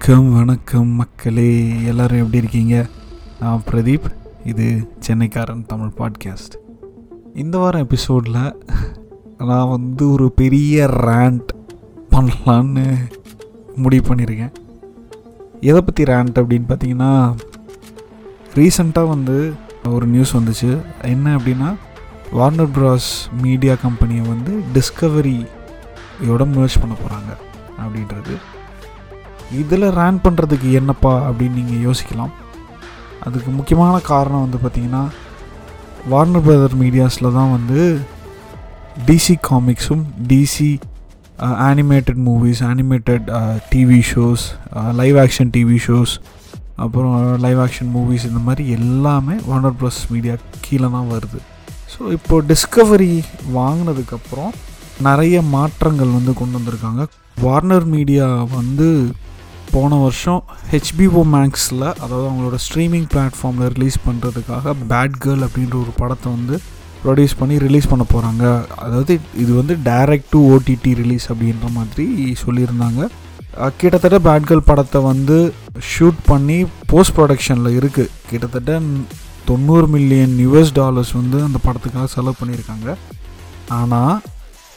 வணக்கம் 0.00 0.34
வணக்கம் 0.34 0.86
மக்களே. 0.86 1.82
எல்லோரும் 1.82 2.18
எப்படி 2.18 2.36
இருக்கீங்க? 2.36 2.86
நான் 3.40 3.62
பிரதீப். 3.70 4.10
இது 4.44 4.92
சென்னைக்காரன் 5.06 5.66
தமிழ் 5.66 5.90
பாட்காஸ்ட். 5.98 6.56
இந்த 7.34 7.58
வாரம் 7.58 7.80
எபிசோடில் 7.80 8.62
நான் 9.38 9.68
வந்து 9.68 10.10
ஒரு 10.10 10.32
பெரிய 10.32 10.86
ரேண்ட் 10.86 11.46
பண்ணலான்னு 12.10 12.96
முடிவு 13.76 14.14
பண்ணியிருக்கேன். 14.14 14.52
எதை 15.60 15.80
பற்றி 15.80 16.02
ரேண்ட் 16.02 16.38
அப்படின்னு 16.38 16.64
பார்த்தீங்கன்னா 16.68 17.34
ரீசண்டாக 18.54 19.08
வந்து 19.08 19.52
ஒரு 19.88 20.06
நியூஸ் 20.06 20.36
வந்துச்சு. 20.36 20.78
என்ன 21.02 21.36
அப்படின்னா 21.36 21.74
வார்னர் 22.32 22.78
ப்ராஸ் 22.78 23.40
மீடியா 23.42 23.74
கம்பெனியை 23.74 24.24
வந்து 24.26 24.60
டிஸ்கவரியோட 24.74 25.46
merge 26.24 26.80
பண்ண 26.80 26.94
போகிறாங்க 26.94 27.36
அப்படின்றது. 27.80 28.36
இதில் 29.60 29.86
ரேன் 29.98 30.22
பண்ணுறதுக்கு 30.24 30.68
என்னப்பா 30.80 31.12
அப்படின்னு 31.28 31.58
நீங்கள் 31.60 31.84
யோசிக்கலாம். 31.88 32.32
அதுக்கு 33.26 33.50
முக்கியமான 33.58 33.94
காரணம் 34.12 34.44
வந்து 34.44 34.58
பார்த்திங்கன்னா 34.62 35.02
வார்னர் 36.12 36.44
பிரதர் 36.46 36.76
மீடியாஸில் 36.82 37.34
தான் 37.38 37.52
வந்து 37.56 37.80
DC 39.08 39.34
காமிக்ஸும் 39.48 40.04
DC 40.30 40.70
animated 41.70 42.20
movies 42.28 42.62
animated 42.72 43.26
TV 43.72 44.00
shows 44.12 44.44
live 45.00 45.18
action 45.24 45.52
TV 45.56 45.78
shows 45.86 46.14
அப்புறம் 46.84 47.14
லைவ் 47.44 47.60
ஆக்ஷன் 47.64 47.90
மூவிஸ் 47.94 48.26
இந்த 48.30 48.40
மாதிரி 48.48 48.64
எல்லாமே 48.78 49.36
வார்னர் 49.48 49.78
ப்ளஸ் 49.80 50.00
மீடியா 50.12 50.34
கீழே 50.64 50.88
தான் 50.96 51.08
வருது. 51.14 51.40
ஸோ 51.92 52.00
இப்போது 52.16 52.46
டிஸ்கவரி 52.52 53.12
வாங்கினதுக்கப்புறம் 53.58 54.52
நிறைய 55.08 55.36
மாற்றங்கள் 55.56 56.16
வந்து 56.18 56.32
கொண்டு 56.40 56.56
வந்திருக்காங்க. 56.58 57.02
வார்னர் 57.44 57.86
மீடியா 57.96 58.28
வந்து 58.58 58.88
போன 59.74 59.98
வருஷம் 60.02 60.40
ஹெச்பிஓ 60.72 61.22
மேக்ஸில் 61.36 61.86
அதாவது 62.02 62.26
அவங்களோட 62.30 62.58
ஸ்ட்ரீமிங் 62.66 63.08
பிளாட்ஃபார்மில் 63.12 63.70
ரிலீஸ் 63.76 63.98
பண்ணுறதுக்காக 64.06 64.74
பேட் 64.92 65.16
கேர்ள் 65.24 65.44
அப்படின்ற 65.46 65.76
ஒரு 65.84 65.92
படத்தை 66.00 66.28
வந்து 66.36 66.56
ப்ரொடியூஸ் 67.02 67.38
பண்ணி 67.40 67.56
ரிலீஸ் 67.66 67.90
பண்ண 67.90 68.04
போகிறாங்க 68.12 68.44
அதாவது 68.84 69.12
இது 69.42 69.52
வந்து 69.60 69.74
டைரக்ட் 69.90 70.30
டு 70.34 70.40
ஓடிடி 70.54 70.92
ரிலீஸ் 71.02 71.26
அப்படின்ற 71.32 71.68
மாதிரி 71.78 72.06
சொல்லியிருந்தாங்க. 72.44 73.00
கிட்டத்தட்ட 73.80 74.18
பேட் 74.26 74.48
கேர்ள் 74.48 74.68
படத்தை 74.70 75.00
வந்து 75.10 75.36
ஷூட் 75.92 76.20
பண்ணி 76.30 76.58
போஸ்ட் 76.90 77.14
ப்ரொடக்ஷனில் 77.16 77.76
இருக்குது 77.78 78.12
கிட்டத்தட்ட 78.30 78.80
தொண்ணூறு 79.50 79.86
மில்லியன் 79.94 80.34
யூஎஸ் 80.44 80.74
டாலர்ஸ் 80.80 81.12
வந்து 81.20 81.38
அந்த 81.46 81.58
படத்துக்காக 81.66 82.08
செலவு 82.16 82.38
பண்ணியிருக்காங்க. 82.40 82.90
ஆனால் 83.78 84.14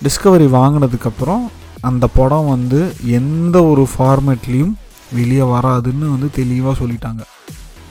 டிஸ்கவரி 0.06 0.48
வாங்கினதுக்கப்புறம் 0.60 1.44
அந்த 1.90 2.06
படம் 2.18 2.50
வந்து 2.54 2.80
எந்த 3.20 3.56
ஒரு 3.72 3.84
ஃபார்மேட்லேயும் 3.94 4.74
வெளியே 5.20 5.46
வராதுன்னு 5.56 6.08
வந்து 6.16 6.30
தெளிவாக 6.40 6.76
சொல்லிட்டாங்க. 6.82 7.22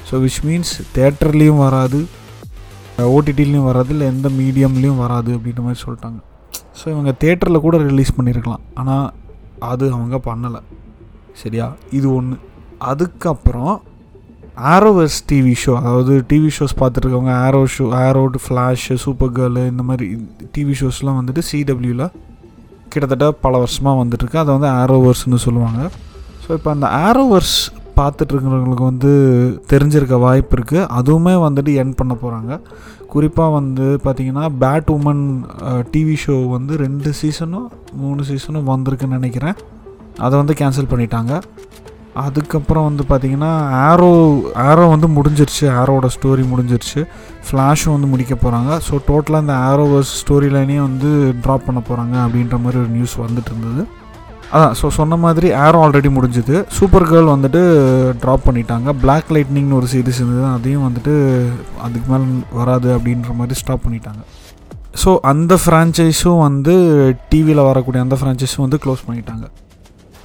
ஸோ 0.09 0.21
விச் 0.25 0.43
மீன்ஸ் 0.49 0.75
தேட்டர்லேயும் 0.97 1.63
வராது 1.67 2.01
ஓடிடிலையும் 3.13 3.69
வராது 3.71 3.91
இல்லை 3.95 4.07
எந்த 4.15 4.29
மீடியம்லேயும் 4.41 5.01
வராது 5.05 5.31
அப்படின்ற 5.37 5.63
மாதிரி 5.67 5.83
சொல்லிட்டாங்க. 5.85 6.19
ஸோ 6.79 6.85
இவங்க 6.95 7.11
தேட்டரில் 7.23 7.65
கூட 7.67 7.77
ரிலீஸ் 7.91 8.17
பண்ணியிருக்கலாம் 8.17 8.65
ஆனால் 8.81 9.07
அது 9.71 9.85
அவங்க 9.97 10.17
பண்ணலை. 10.29 10.61
சரியா? 11.43 11.67
இது 11.99 12.07
ஒன்று 12.19 12.37
அதுக்கப்புறம் 12.91 13.75
ஆரோவர்ஸ் 14.73 15.19
டிவி 15.31 15.55
ஷோ 15.61 15.73
அதாவது 15.81 16.15
டிவி 16.31 16.51
ஷோஸ் 16.57 16.75
பார்த்துட்ருக்கவங்க 16.81 17.35
ஆரோ 17.45 17.61
ஷோ 17.75 17.85
ஆரோடு 18.05 18.39
ஃப்ளாஷு 18.45 18.95
சூப்பர் 19.05 19.33
கேர்ளு 19.37 19.63
இந்த 19.73 19.83
மாதிரி 19.91 20.07
டிவி 20.55 20.75
ஷோஸ்லாம் 20.81 21.19
வந்துட்டு 21.21 21.43
சிடபிள்யூவில் 21.51 22.07
கிட்டத்தட்ட 22.93 23.27
பல 23.45 23.59
வருஷமாக 23.63 24.01
வந்துட்டுருக்கு 24.03 24.43
அதை 24.43 24.51
வந்து 24.57 24.71
ஆரோவர்ஸ்னு 24.81 25.41
சொல்லுவாங்க. 25.47 25.83
இப்போ 26.57 26.71
அந்த 26.77 26.87
ஆரோவர்ஸ் 27.07 27.59
பார்த்துட்ருக்கிறவங்களுக்கு 27.99 28.85
வந்து 28.91 29.11
தெரிஞ்சிருக்க 29.71 30.17
வாய்ப்பு 30.25 30.55
இருக்குது 30.57 30.87
அதுவுமே 30.99 31.35
வந்துட்டு 31.45 31.71
என் 31.83 31.99
பண்ண 32.01 32.13
போகிறாங்க 32.23 32.53
குறிப்பாக 33.13 33.55
வந்து 33.59 33.87
பார்த்திங்கன்னா 34.05 34.45
பேட் 34.63 34.91
உமன் 34.97 35.23
டிவி 35.95 36.17
ஷோ 36.23 36.37
வந்து 36.57 36.73
ரெண்டு 36.85 37.11
சீசனும் 37.21 37.69
மூணு 38.03 38.23
சீசனும் 38.31 38.71
வந்திருக்குன்னு 38.73 39.19
நினைக்கிறேன். 39.21 39.57
அதை 40.25 40.35
வந்து 40.41 40.55
கேன்சல் 40.61 40.91
பண்ணிட்டாங்க. 40.93 41.33
அதுக்கப்புறம் 42.25 42.87
வந்து 42.89 43.05
பார்த்திங்கன்னா 43.11 43.53
ஆரோ 43.89 44.11
ஆரோ 44.69 44.85
வந்து 44.95 45.09
முடிஞ்சிருச்சு. 45.19 45.65
ஆரோட 45.81 46.09
ஸ்டோரி 46.17 46.45
முடிஞ்சிருச்சு. 46.53 47.01
ஃப்ளாஷும் 47.47 47.95
வந்து 47.97 48.11
முடிக்க 48.15 48.35
போகிறாங்க 48.37 48.73
ஸோ 48.87 48.95
டோட்டலாக 49.11 49.45
இந்த 49.47 49.57
ஆரோவர்ஸ் 49.71 50.13
ஸ்டோரி 50.23 50.51
லைனே 50.57 50.79
வந்து 50.89 51.11
ட்ராப் 51.47 51.69
பண்ண 51.69 51.83
போகிறாங்க 51.89 52.17
அப்படின்ற 52.27 52.59
மாதிரி 52.65 52.81
ஒரு 52.85 52.93
நியூஸ் 52.99 53.17
வந்துட்டு 53.27 53.53
இருந்தது 53.55 53.85
அதான் 54.57 54.75
ஸோ 54.79 54.87
சொன்ன 54.97 55.17
மாதிரி 55.25 55.49
ஏரோ 55.65 55.79
ஆல்ரெடி 55.85 56.11
முடிஞ்சுது. 56.17 56.57
சூப்பர் 56.77 57.07
கேர்ள் 57.11 57.33
வந்துட்டு 57.35 57.61
ட்ராப் 58.23 58.47
பண்ணிட்டாங்க. 58.49 58.89
பிளாக் 59.03 59.31
லைட்னிங்னு 59.37 59.79
ஒரு 59.81 59.89
சீரிஸ் 59.93 60.21
இருந்தது. 60.23 60.45
அதையும் 60.57 60.87
வந்துட்டு 60.89 61.15
அதுக்கு 61.87 62.07
மேலே 62.13 62.27
வராது 62.59 62.91
அப்படின்ற 62.97 63.33
மாதிரி 63.41 63.61
ஸ்டாப் 63.63 63.85
பண்ணிட்டாங்க. 63.87 64.23
ஸோ 65.03 65.11
அந்த 65.33 65.53
ஃப்ரான்ச்சைஸும் 65.63 66.43
வந்து 66.49 66.75
டிவியில் 67.33 67.69
வரக்கூடிய 67.71 68.01
அந்த 68.07 68.19
ஃப்ரான்ச்சைஸும் 68.21 68.65
வந்து 68.67 68.81
க்ளோஸ் 68.85 69.07
பண்ணிட்டாங்க. 69.09 69.47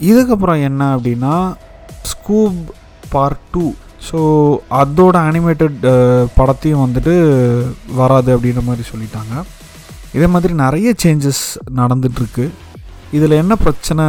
இதுக்கப்புறம் 0.09 0.61
என்ன 0.69 0.81
அப்படின்னா 0.95 1.35
ஸ்கூப் 2.13 2.61
பார்ட் 3.13 3.45
டூ 3.53 3.65
ஸோ 4.07 4.19
அதோட 4.81 5.15
அனிமேட்டட் 5.29 5.79
படத்தையும் 6.37 6.83
வந்துட்டு 6.85 7.13
வராது 8.01 8.29
அப்படின்ற 8.35 8.61
மாதிரி 8.69 8.83
சொல்லிட்டாங்க. 8.91 9.33
இதே 10.17 10.27
மாதிரி 10.33 10.53
நிறைய 10.65 10.89
சேஞ்சஸ் 11.03 11.43
நடந்துகிட்ருக்கு 11.79 12.45
இதில் 13.11 13.31
என்ன 13.31 13.55
பிரச்சனை 13.55 14.05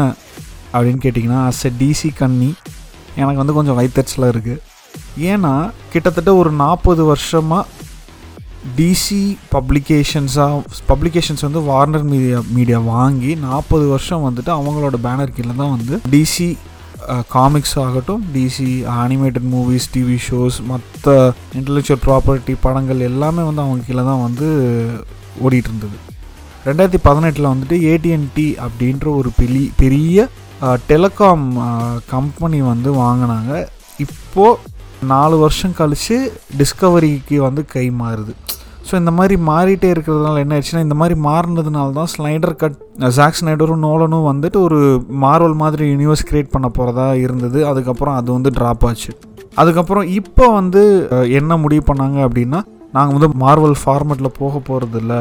அப்படின்னு 0.75 1.03
கேட்டிங்கன்னா 1.03 1.41
அஸ் 1.47 1.65
எ 1.67 1.71
டிசி 1.79 2.13
கண்ணி 2.15 2.55
எனக்கு 3.17 3.39
வந்து 3.39 3.53
கொஞ்சம் 3.53 3.79
வயிற்றுச்சலாக 3.79 4.33
இருக்குது 4.35 4.65
ஏன்னா 5.21 5.71
கிட்டத்தட்ட 5.93 6.35
ஒரு 6.35 6.51
நாற்பது 6.53 7.05
வருஷமாக 7.05 7.67
டிசி 8.77 9.37
பப்ளிகேஷன்ஸாக 9.55 10.63
பப்ளிகேஷன்ஸ் 10.87 11.45
வந்து 11.45 11.61
வார்னர் 11.63 12.03
மீடியா 12.03 12.43
மீடியா 12.49 12.79
வாங்கி 12.79 13.35
நாற்பது 13.35 13.87
வருஷம் 13.87 14.27
வந்துட்டு 14.29 14.51
அவங்களோட 14.51 14.97
பேனர் 15.07 15.35
கீழே 15.37 15.55
தான் 15.57 15.75
வந்து 15.77 16.01
டிசி 16.11 16.57
காமிக்ஸ் 17.29 17.79
ஆகட்டும் 17.79 18.23
DC 18.35 18.85
animated 18.87 19.49
movies 19.53 19.91
TV 19.95 20.19
shows 20.31 20.63
மற்ற 20.63 21.35
இன்டலெக்சுவல் 21.55 22.03
ப்ராப்பர்ட்டி 22.07 22.57
படங்கள் 22.61 23.01
எல்லாமே 23.01 23.43
வந்து 23.43 23.63
அவங்க 23.63 23.85
கீழே 23.87 24.03
தான் 24.03 24.23
வந்து 24.23 24.49
ஓடிட்டு 25.41 25.69
இருந்தது. 25.69 25.99
ரெண்டாயிரத்தி 26.69 27.01
பதினெட்டில் 27.09 27.51
வந்துட்டு 27.53 27.77
ஏடிஎன்டி 27.93 28.49
அப்படின்ற 28.65 29.07
ஒரு 29.19 29.31
பெரிய 29.41 29.69
பெரிய 29.83 30.29
டெலிகாம் 30.91 31.47
கம்பெனி 32.15 32.59
வந்து 32.73 32.91
வாங்கினாங்க. 33.03 33.53
இப்போது 34.05 34.77
நாலு 35.13 35.37
வருஷம் 35.43 35.77
கழித்து 35.81 36.17
டிஸ்கவரிக்கு 36.61 37.37
வந்து 37.47 37.63
கை 37.75 37.85
மாறுது. 38.03 38.33
ஸோ 38.89 38.93
இந்த 39.03 39.13
மாதிரி 39.19 39.35
மாறிட்டே 39.49 39.89
இருக்கிறதுனால 39.95 40.43
என்ன 40.45 40.59
ஆச்சுன்னா 40.59 40.85
இந்த 40.87 40.97
மாதிரி 41.01 41.15
மாறினதுனால 41.29 41.89
தான் 41.99 42.11
ஸ்லைடர் 42.13 42.55
கட் 42.61 42.79
ஜாக்ஸ் 43.17 43.45
நைடரும் 43.49 43.85
நோலனும் 43.87 44.29
வந்துட்டு 44.31 44.59
ஒரு 44.67 44.79
மார்வல் 45.25 45.57
மாதிரி 45.63 45.87
யூனிவர்ஸ் 45.93 46.27
கிரியேட் 46.29 46.55
பண்ண 46.55 46.69
போகிறதா 46.79 47.09
இருந்தது. 47.25 47.59
அதுக்கப்புறம் 47.71 48.17
அது 48.21 48.31
வந்து 48.37 48.53
ட்ராப் 48.59 48.87
ஆச்சு. 48.91 49.13
அதுக்கப்புறம் 49.63 50.07
இப்போ 50.21 50.47
வந்து 50.61 50.83
என்ன 51.41 51.53
முடிவு 51.65 51.85
பண்ணாங்க 51.91 52.19
அப்படின்னா 52.29 52.63
நாங்கள் 52.97 53.17
வந்து 53.19 53.31
மார்வல் 53.45 53.79
ஃபார்மெட்டில் 53.83 54.37
போக 54.41 54.55
போகிறதில்ல 54.69 55.15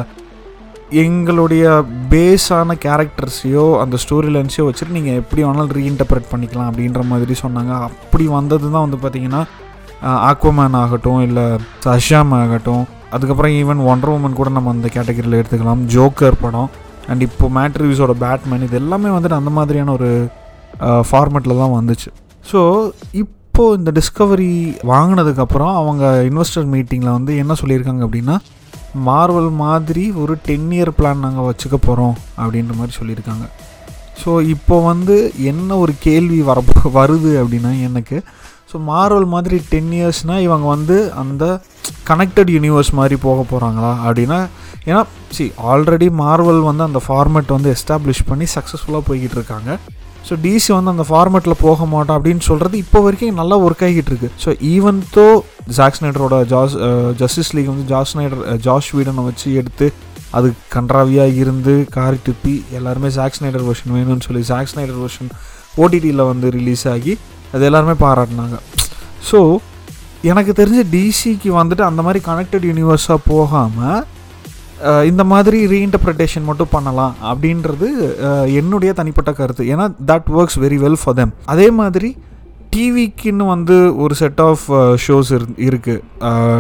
எங்களுடைய 1.03 1.63
பேஸான 2.11 2.75
கேரக்டர்ஸையோ 2.83 3.63
அந்த 3.83 3.95
ஸ்டோரி 4.03 4.29
லைன்ஸையோ 4.35 4.65
வச்சுட்டு 4.67 4.95
நீங்கள் 4.97 5.17
எப்படி 5.21 5.41
வேணாலும் 5.45 5.73
ரீஇன்டர்பிரேட் 5.77 6.29
பண்ணிக்கலாம் 6.33 6.69
அப்படின்ற 6.71 7.01
மாதிரி 7.09 7.33
சொன்னாங்க. 7.41 7.71
அப்படி 7.87 8.25
வந்தது 8.35 8.65
தான் 8.75 8.85
வந்து 8.85 8.99
பார்த்திங்கன்னா 9.01 9.41
ஆக்வமேன் 10.29 10.77
ஆகட்டும் 10.81 11.21
இல்லை 11.27 11.45
சஷாம் 11.85 12.33
ஆகட்டும் 12.39 12.85
அதுக்கப்புறம் 13.15 13.55
ஈவன் 13.61 13.81
ஒண்டர் 13.91 14.13
உமன் 14.15 14.39
கூட 14.39 14.49
நம்ம 14.57 14.73
அந்த 14.75 14.87
கேட்டகரியில் 14.95 15.39
எடுத்துக்கலாம். 15.39 15.83
ஜோக்கர் 15.95 16.41
படம் 16.43 16.69
அண்ட் 17.09 17.25
இப்போ 17.27 17.47
மேட்ரிவ்ஸோட 17.57 18.13
பேட்மேன் 18.23 18.65
இது 18.67 18.77
எல்லாமே 18.83 19.09
வந்துட்டு 19.15 19.39
அந்த 19.41 19.51
மாதிரியான 19.57 19.91
ஒரு 19.97 20.09
ஃபார்மெட்டில் 21.09 21.61
தான் 21.63 21.75
வந்துச்சு. 21.77 22.09
ஸோ 22.51 22.59
இப்போது 23.23 23.77
இந்த 23.79 23.91
டிஸ்கவரி 23.99 24.51
வாங்கினதுக்கப்புறம் 24.93 25.73
அவங்க 25.81 26.05
இன்வெஸ்டர் 26.29 26.67
மீட்டிங்கில் 26.75 27.17
வந்து 27.17 27.33
என்ன 27.43 27.55
சொல்லியிருக்காங்க 27.61 28.03
அப்படின்னா 28.07 28.37
மார்வல் 29.07 29.49
மாதிரி 29.63 30.11
ஒரு 30.21 30.33
டென் 30.47 30.69
இயர் 30.71 30.91
பிளான் 30.97 31.23
நாங்கள் 31.25 31.47
வச்சுக்க 31.49 31.77
போகிறோம் 31.87 32.15
அப்படின்ற 32.41 32.75
மாதிரி 32.79 32.93
சொல்லியிருக்காங்க. 32.99 33.45
ஸோ 34.21 34.31
இப்போ 34.53 34.75
வந்து 34.81 35.15
என்ன 35.51 35.77
ஒரு 35.77 35.93
கேள்வி 35.99 36.41
வர 36.41 36.61
வருது 36.99 37.31
அப்படின்னா 37.41 37.71
எனக்கு 37.87 38.17
ஸோ 38.71 38.77
மார்வல் 38.91 39.27
மாதிரி 39.33 39.57
டென் 39.69 39.91
இயர்ஸ்னால் 39.97 40.45
இவங்க 40.47 40.67
வந்து 40.67 41.11
அந்த 41.21 41.43
கனெக்டட் 42.09 42.49
யூனிவர்ஸ் 42.55 42.91
மாதிரி 42.99 43.15
போக 43.27 43.45
போகிறாங்களா 43.51 43.91
அப்படின்னா 44.05 44.39
ஏன்னா 44.89 45.01
சி 45.35 45.45
ஆல்ரெடி 45.71 46.07
மார்வல் 46.23 46.61
வந்து 46.69 46.83
அந்த 46.83 47.01
ஃபார்மேட் 47.05 47.55
வந்து 47.55 47.73
எஸ்டாப்ளிஷ் 47.75 48.27
பண்ணி 48.29 48.45
சக்ஸஸ்ஃபுல்லாக 48.55 49.07
போய்கிட்டு 49.07 49.37
இருக்காங்க. 49.39 49.79
ஸோ 50.27 50.35
டிசி 50.45 50.71
வந்து 50.75 50.91
அந்த 50.93 51.05
ஃபார்மேட்டில் 51.09 51.61
போக 51.65 51.85
மாட்டோம் 51.93 52.17
அப்படின்னு 52.17 52.43
சொல்கிறது 52.49 52.75
இப்போ 52.83 52.99
வரைக்கும் 53.05 53.39
நல்லா 53.41 53.57
ஒர்க் 53.65 53.83
ஆகிட்டு 53.87 54.11
இருக்கு. 54.11 54.29
ஸோ 54.43 54.49
ஈவன் 54.73 54.99
தோ 55.17 55.27
ஜாக் 55.77 55.97
ஸ்னைடரோட 55.99 56.37
ஜாஸ் 56.53 56.75
ஜஸ்டிஸ் 57.21 57.51
லீக் 57.55 57.71
வந்து 57.73 57.87
ஜாஸ் 57.93 58.11
ஸ்னைடர் 58.13 58.43
ஜாஷ் 58.67 58.89
வீடனை 58.97 59.23
வச்சு 59.29 59.47
எடுத்து 59.61 59.87
அது 60.37 60.47
கன்றாவியாக 60.75 61.39
இருந்து 61.43 61.73
காரி 61.97 62.19
துப்பி 62.27 62.55
எல்லாருமே 62.79 63.09
ஜாக் 63.17 63.37
ஸ்னைடர் 63.37 63.65
வெர்ஷன் 63.69 63.93
வேணும்னு 63.97 64.25
சொல்லி 64.27 64.43
ஜாக் 64.51 64.71
ஸ்னைடர் 64.73 64.99
வெர்ஷன் 65.03 65.29
ஓடிடியில் 65.83 66.29
வந்து 66.31 66.47
ரிலீஸ் 66.57 66.85
ஆகி 66.95 67.13
அது 67.53 67.63
எல்லாருமே 67.69 67.95
பாராட்டினாங்க. 68.05 68.57
ஸோ 69.29 69.39
எனக்கு 70.31 70.51
தெரிஞ்ச 70.59 70.81
டிசிக்கு 70.93 71.49
வந்துட்டு 71.61 71.83
அந்த 71.89 72.01
மாதிரி 72.05 72.19
கனெக்டட் 72.29 72.65
யூனிவர்ஸாக 72.69 73.19
போகாமல் 73.31 73.99
இந்த 75.05 75.23
மாதிரி 75.23 75.59
ரீஇன்டர்பிரிட்டேஷன் 75.67 76.43
மட்டும் 76.43 76.71
பண்ணலாம் 76.71 77.13
அப்படின்றது 77.23 77.87
என்னுடைய 78.59 78.93
தனிப்பட்ட 78.93 79.31
கருத்து. 79.33 79.63
ஏன்னா 79.73 79.85
that 80.11 80.29
works 80.37 80.59
very 80.59 80.79
well 80.85 80.99
for 81.03 81.15
them 81.15 81.33
அதே 81.45 81.71
மாதிரி 81.71 82.09
டிவிக்குன்னு 82.75 83.45
வந்து 83.47 83.75
ஒரு 83.97 84.15
செட் 84.15 84.41
ஆஃப் 84.41 84.65
ஷோஸ் 85.05 85.29
இரு 85.31 85.45
இருக்குது 85.67 86.01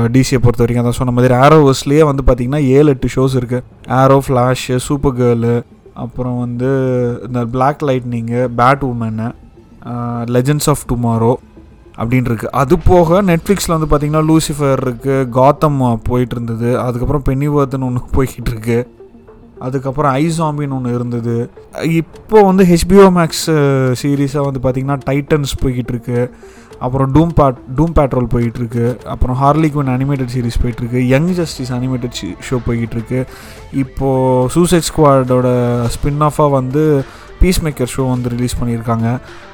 டிசியை 0.07 0.39
பொறுத்த 0.41 0.63
வரைக்கும் 0.63 0.83
அதான் 0.83 0.99
சொன்ன 0.99 1.11
மாதிரி 1.11 1.33
ஆரோவர்ஸ்லேயே 1.33 2.03
வந்து 2.03 2.23
பார்த்திங்கன்னா 2.27 2.61
ஏழு 2.77 2.89
எட்டு 2.89 3.07
ஷோஸ் 3.15 3.35
இருக்குது 3.35 3.63
ஆரோ 3.89 4.17
ஃப்ளாஷு 4.27 4.77
சூப்பர் 4.87 5.15
கேர்ளு 5.15 5.55
அப்புறம் 5.93 6.39
வந்து 6.39 6.69
இந்த 7.27 7.45
black 7.45 7.83
lightning 7.89 8.41
bat 8.57 8.85
woman 8.89 9.27
legends 10.35 10.69
of 10.69 10.83
tomorrow 10.93 11.33
அப்படின்னு 11.97 12.29
இருக்குது 12.29 12.53
அது 12.53 12.75
போக 12.85 13.21
நெட்ஃப்ளிக்ஸில் 13.29 13.75
வந்து 13.75 13.89
பார்த்திங்கன்னா 13.89 14.25
லூசிஃபர் 14.29 14.81
இருக்குது 14.85 15.29
காத்தம் 15.29 15.79
போயிட்டு 16.09 16.35
இருந்தது 16.35 16.69
அதுக்கப்புறம் 16.79 17.25
பென்னிவர்த்னு 17.29 17.89
ஒன்று 17.89 18.03
போய்கிட்டு 18.17 18.51
இருக்கு 18.53 18.79
அதுக்கப்புறம் 19.61 20.13
ஐசாம்பின்னு 20.23 20.75
ஒன்று 20.75 20.91
இருந்தது. 20.93 21.35
இப்போ 22.01 22.37
வந்து 22.43 22.63
ஹெச்பிஓ 22.63 23.05
மேக்ஸ் 23.11 23.45
சீரீஸாக 24.01 24.47
வந்து 24.47 24.61
பார்த்திங்கன்னா 24.63 24.97
டைட்டன்ஸ் 25.07 25.53
போய்கிட்டு 25.61 25.93
இருக்கு 25.95 26.19
அப்புறம் 26.79 27.11
டூம் 27.13 27.31
பேட் 27.39 27.59
டூம் 27.77 27.93
பேட்ரோல் 27.97 28.31
போயிட்டுருக்கு 28.33 28.85
அப்புறம் 29.07 29.37
ஹார்லிக்வின் 29.37 29.91
அனிமேட்டட் 29.93 30.33
சீரிஸ் 30.33 30.59
போயிட்டுருக்கு 30.63 30.99
யங் 31.07 31.31
ஜஸ்டிஸ் 31.33 31.71
அனிமேட்டட் 31.71 32.17
ஷோ 32.47 32.57
போய்கிட்டு 32.67 32.97
இருக்கு 32.97 33.21
இப்போது 33.83 34.49
சூசைட் 34.55 34.87
ஸ்குவாடோட 34.89 35.47
ஸ்பின் 35.95 36.21
ஆஃபாக 36.21 36.51
வந்து 36.51 36.83
பீஸ் 37.41 37.61
மேக்கர் 37.65 37.91
ஷோ 37.93 38.03
வந்து 38.13 38.31
ரிலீஸ் 38.35 38.55
பண்ணியிருக்காங்க. 38.59 39.07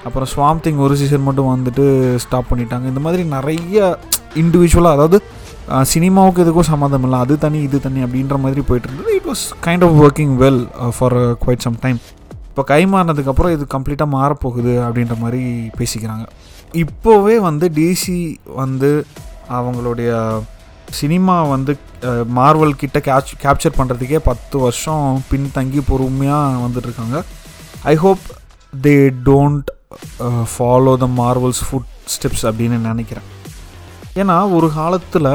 அப்புறம் 0.07 0.29
ஸ்வாம் 0.33 0.61
திங் 0.65 0.81
ஒரு 0.87 0.95
சீசன் 1.01 1.25
மட்டும் 1.27 1.51
வந்துட்டு 1.53 1.85
ஸ்டாப் 2.25 2.49
பண்ணிட்டாங்க. 2.51 2.85
இந்த 2.93 3.03
மாதிரி 3.05 3.25
நிறைய 3.37 3.97
இண்டிவிஜுவலாக 4.43 4.97
அதாவது 4.97 5.19
சினிமாவுக்கு 5.93 6.43
எதுக்கும் 6.43 6.69
சம்மந்தம் 6.71 7.05
இல்லை. 7.07 7.19
அது 7.25 7.33
தனி 7.43 7.59
இது 7.67 7.77
தனி 7.85 7.99
அப்படின்ற 8.05 8.37
மாதிரி 8.45 8.61
போயிட்டு 8.69 8.89
இருந்தது. 8.89 9.11
It 9.19 9.27
was 9.31 9.43
kind 9.67 9.85
of 9.87 9.99
working 10.05 10.33
well 10.43 10.63
for 10.97 11.15
quite 11.43 11.65
some 11.67 11.77
time 11.85 11.99
இப்போ 12.49 12.63
கை 12.71 12.81
மாறினதுக்கப்புறம் 12.93 13.53
இது 13.57 13.65
கம்ப்ளீட்டாக 13.75 14.13
மாறப்போகுது 14.17 14.73
அப்படின்ற 14.87 15.15
மாதிரி 15.21 15.43
பேசிக்கிறாங்க. 15.77 16.25
இப்போவே 16.83 17.35
வந்து 17.47 17.65
டிசி 17.77 18.19
வந்து 18.61 18.91
அவங்களுடைய 19.57 20.11
சினிமா 20.99 21.35
வந்து 21.53 21.73
மார்வல் 22.37 22.79
கிட்ட 22.81 22.97
கேட்ச் 23.07 23.31
கேப்சர் 23.43 23.77
பண்ணுறதுக்கே 23.77 24.19
பத்து 24.27 24.55
வருஷம் 24.65 25.05
பின்தங்கி 25.31 25.81
பொறுமையாக 25.89 26.61
வந்துட்டுருக்காங்க 26.65 27.17
I 27.91 27.95
hope 28.03 28.23
they 28.73 28.95
don't 29.29 29.69
follow 30.51 30.93
the 31.01 31.07
Marvel's 31.21 31.63
footsteps 32.13 32.45
அப்படின்னு 32.49 32.77
நினைக்கிறேன். 32.91 33.27
ஏன்னா 34.21 34.37
ஒரு 34.57 34.67
காலத்தில் 34.81 35.33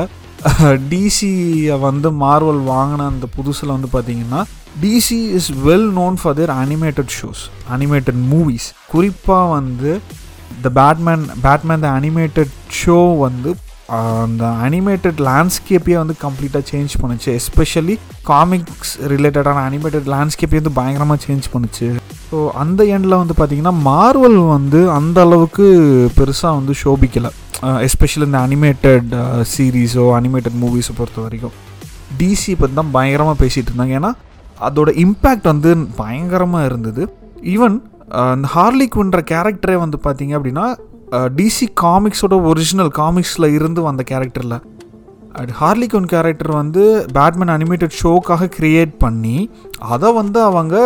டிசியை 0.91 1.77
வந்து 1.89 2.09
மார்வல் 2.23 2.61
வாங்கின 2.73 3.07
அந்த 3.13 3.27
புதுசில் 3.37 3.73
வந்து 3.75 3.89
பார்த்தீங்கன்னா 3.95 4.41
DC 4.83 5.19
is 5.39 5.49
well 5.67 5.89
known 5.99 6.17
for 6.21 6.37
their 6.39 6.53
animated 6.65 7.13
shows 7.19 7.43
animated 7.77 8.21
movies 8.33 8.69
குறிப்பாக 8.93 9.49
வந்து 9.57 9.93
the 10.65 10.71
Batman 10.81 11.25
Batman 11.47 11.83
the 11.87 11.91
animated 12.01 12.53
show 12.83 12.99
வந்து 13.25 13.51
uh, 13.97 14.15
அந்த 14.25 14.45
அனிமேட்டட் 14.67 15.21
லேண்ட்ஸ்கேப்பையே 15.29 15.99
வந்து 16.03 16.17
கம்ப்ளீட்டாக 16.25 16.65
சேஞ்ச் 16.73 16.95
பண்ணுச்சு. 17.03 17.29
எஸ்பெஷலி 17.41 17.97
காமிக்ஸ் 18.31 18.95
ரிலேட்டடான 19.15 19.65
அனிமேட்டட் 19.71 20.09
லேண்ட்ஸ்கேப்பையும் 20.15 20.63
வந்து 20.63 20.79
பயங்கரமாக 20.81 21.21
சேஞ்ச் 21.27 21.49
பண்ணுச்சு. 21.55 21.89
ஸோ 22.31 22.39
அந்த 22.63 22.81
எண்டில் 22.95 23.21
வந்து 23.21 23.35
பார்த்திங்கன்னா 23.37 23.75
மார்வல் 23.91 24.39
வந்து 24.57 24.81
அந்த 24.99 25.19
அளவுக்கு 25.27 25.67
பெருசாக 26.19 26.57
வந்து 26.59 26.73
ஷோபிக்கலை 26.83 27.31
எஸ்பெஷலி 27.87 28.27
இந்த 28.29 28.41
அனிமேட்டட் 28.47 29.13
சீரீஸோ 29.53 30.05
அனிமேட்டட் 30.19 30.59
மூவிஸோ 30.63 30.93
பொறுத்த 30.99 31.21
வரைக்கும். 31.27 31.55
டிசி 32.21 32.53
பற்றி 32.61 32.75
தான் 32.81 32.93
பயங்கரமாக 32.97 33.37
பேசிகிட்டு 33.43 33.71
இருந்தாங்க. 33.71 33.95
ஏன்னா 34.01 34.11
அதோட 34.69 34.91
இம்பேக்ட் 35.05 35.49
வந்து 35.53 35.71
பயங்கரமாக 36.03 36.69
இருந்தது. 36.71 37.03
ஈவன் 37.55 37.77
இந்த 38.37 38.49
ஹார்லி 38.57 38.87
கேரக்டரே 39.33 39.77
வந்து 39.85 39.99
பார்த்தீங்க 40.07 40.35
அப்படின்னா 40.39 40.67
டிசி 41.39 41.67
காமிக்ஸோட 41.83 42.35
ஒரிஜினல் 42.51 42.93
காமிக்ஸில் 43.01 43.55
இருந்து 43.59 43.81
வந்த 43.89 44.03
கேரக்டரில் 44.11 44.57
அட் 45.41 45.53
ஹார்லிகோன் 45.59 46.07
கேரக்டர் 46.13 46.53
வந்து 46.61 46.85
பேட்மேன் 47.17 47.53
அனிமேட்டட் 47.57 47.97
ஷோக்காக 48.03 48.49
க்ரியேட் 48.57 48.95
பண்ணி 49.05 49.37
அதை 49.95 50.09
வந்து 50.21 50.39
அவங்க 50.51 50.77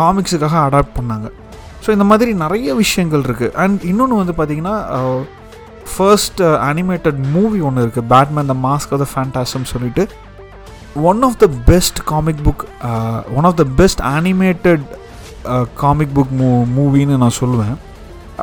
காமிக்ஸுக்காக 0.00 0.56
அடாப்ட் 0.66 0.96
பண்ணாங்க. 0.98 1.28
ஸோ 1.84 1.88
இந்த 1.96 2.06
மாதிரி 2.10 2.32
நிறைய 2.42 2.74
விஷயங்கள் 2.82 3.24
இருக்குது 3.28 3.54
அண்ட் 3.62 3.86
இன்னொன்று 3.90 4.18
வந்து 4.22 4.34
பார்த்திங்கன்னா 4.38 4.76
ஃபர்ஸ்ட் 5.92 6.42
அனிமேட்டட் 6.70 7.20
மூவி 7.36 7.60
ஒன்று 7.68 7.84
இருக்குது 7.84 8.10
Batman 8.12 8.50
the 8.52 8.56
mask 8.66 8.92
of 8.96 9.02
the 9.04 9.08
phantasm 9.14 9.64
சொல்லிட்டு. 9.72 10.04
One 11.10 11.22
of 11.28 11.38
the 11.44 11.46
best 11.70 12.00
comic 12.12 12.42
book 12.48 12.64
one 13.38 13.48
of 13.50 13.58
the 13.62 13.66
best 13.80 14.02
animated 14.16 14.84
comic 15.82 16.14
book 16.18 16.34
மூ 16.40 16.50
மூவின்னு 16.76 17.16
நான் 17.24 17.38
சொல்லுவேன். 17.42 17.74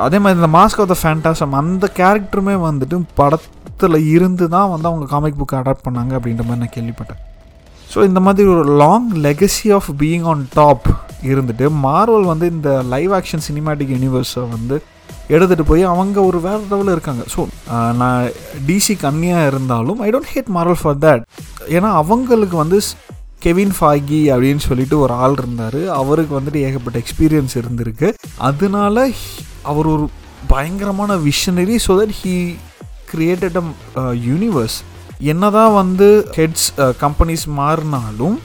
அதே 0.05 0.17
மாதிரி 0.23 0.39
இந்த 0.41 0.51
மாஸ்க் 0.57 0.81
ஆஃப் 0.83 0.91
த 0.93 0.97
ஃபேண்டாசம் 1.03 1.53
அந்த 1.61 1.85
கேரக்டருமே 1.99 2.55
வந்துட்டு 2.67 2.97
படத்தில் 3.81 4.07
இருந்து 4.15 4.45
தான் 4.53 4.69
வந்து 4.71 4.87
அவங்க 4.89 5.05
காமிக் 5.13 5.37
புக்கை 5.41 5.57
அடாப்ட் 5.61 5.85
பண்ணாங்க 5.87 6.13
அப்படின்ற 6.17 6.43
மாதிரி 6.47 6.61
நான் 6.63 6.75
கேள்விப்பட்டேன். 6.77 7.19
ஸோ 7.91 7.99
இந்த 8.09 8.19
மாதிரி 8.25 8.47
ஒரு 8.53 8.63
long 8.81 9.07
legacy 9.25 9.67
of 9.77 9.89
being 10.01 10.25
on 10.31 10.41
top 10.57 10.87
இருந்துட்டு 11.29 11.65
மார்வல் 11.85 12.27
வந்து 12.31 12.45
இந்த 12.55 12.69
லைவ் 12.93 13.13
ஆக்ஷன் 13.19 13.43
சினிமேட்டிக் 13.47 13.93
யூனிவர்ஸை 13.95 14.43
வந்து 14.55 14.75
எடுத்துகிட்டு 15.35 15.65
போய் 15.71 15.83
அவங்க 15.93 16.17
ஒரு 16.29 16.39
வேறு 16.45 16.61
லெவலில் 16.71 16.93
இருக்காங்க. 16.95 17.23
ஸோ 17.33 17.39
நான் 18.01 18.21
டிசி 18.67 18.93
கம்மியாக 19.05 19.49
இருந்தாலும் 19.51 19.99
I 20.05 20.09
don't 20.15 20.31
hate 20.33 20.53
Marvel 20.57 20.81
for 20.83 20.99
that 21.05 21.25
ஏன்னா 21.75 21.89
அவங்களுக்கு 22.03 22.57
வந்து 22.63 22.79
கெவின் 23.45 23.75
ஃபாகி 23.79 24.21
அப்படின்னு 24.35 24.63
சொல்லிட்டு 24.69 24.95
ஒரு 25.03 25.13
ஆள் 25.25 25.37
இருந்தார். 25.41 25.81
அவருக்கு 26.01 26.33
வந்துட்டு 26.39 26.63
ஏகப்பட்ட 26.67 26.97
எக்ஸ்பீரியன்ஸ் 27.03 27.55
இருந்திருக்கு. 27.61 28.07
அதனால 28.49 29.05
அவர் 29.71 29.89
ஒரு 29.95 30.07
பயங்கரமான 30.53 31.15
visionary 31.29 31.77
so 31.85 31.93
that 32.01 32.17
he 32.21 32.33
created 33.11 33.57
a 33.59 33.63
universe 34.29 34.77
என்னதான் 35.31 35.73
வந்து 35.81 36.07
ஹெட்ஸ் 36.37 36.67
கம்பெனிஸ் 37.03 37.45
மாறினாலும் 37.59 38.37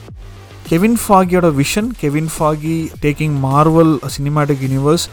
Kevin 0.69 0.97
ஃபாகியோட 1.03 1.47
vision 1.61 1.89
Kevin 2.01 2.31
Feige 2.35 2.75
taking 3.03 3.35
Marvel 3.45 3.93
cinematic 4.15 4.63
universe 4.67 5.05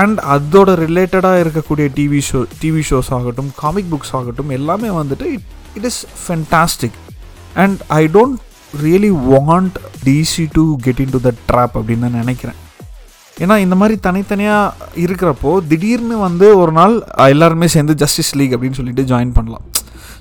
and 0.00 0.18
அதோட 0.34 0.70
ரிலேட்டடாக 0.84 1.42
இருக்கக்கூடிய 1.44 1.86
டிவி 1.98 2.20
ஷோ 2.26 2.40
டிவி 2.62 2.82
ஷோஸ் 2.88 3.10
ஆகட்டும் 3.18 3.50
காமிக் 3.62 3.90
புக்ஸ் 3.92 4.14
ஆகட்டும் 4.18 4.50
எல்லாமே 4.58 4.90
வந்துட்டு 4.98 5.26
it 5.36 5.46
it 5.78 5.88
is 5.90 6.00
fantastic 6.22 6.98
and 7.64 7.78
I 8.00 8.02
don't 8.16 8.38
really 8.82 9.12
want 9.32 9.76
DC 10.04 10.46
to 10.56 10.64
get 10.86 11.00
into 11.16 11.20
the 11.28 11.32
trap 11.50 11.76
அப்படின்னு 11.78 12.04
நான் 12.06 12.20
நினைக்கிறேன். 12.22 12.58
ஏன்னா 13.44 13.56
இந்த 13.64 13.74
மாதிரி 13.80 13.96
தனித்தனியாக 14.06 14.88
இருக்கிறப்போ 15.04 15.50
திடீர்னு 15.70 16.16
வந்து 16.26 16.46
ஒரு 16.62 16.72
நாள் 16.78 16.94
எல்லாருமே 17.34 17.66
சேர்ந்து 17.74 17.94
ஜஸ்டிஸ் 18.02 18.32
லீக் 18.38 18.54
அப்படின்னு 18.56 18.78
சொல்லிட்டு 18.80 19.04
ஜாயின் 19.12 19.34
பண்ணலாம். 19.38 19.64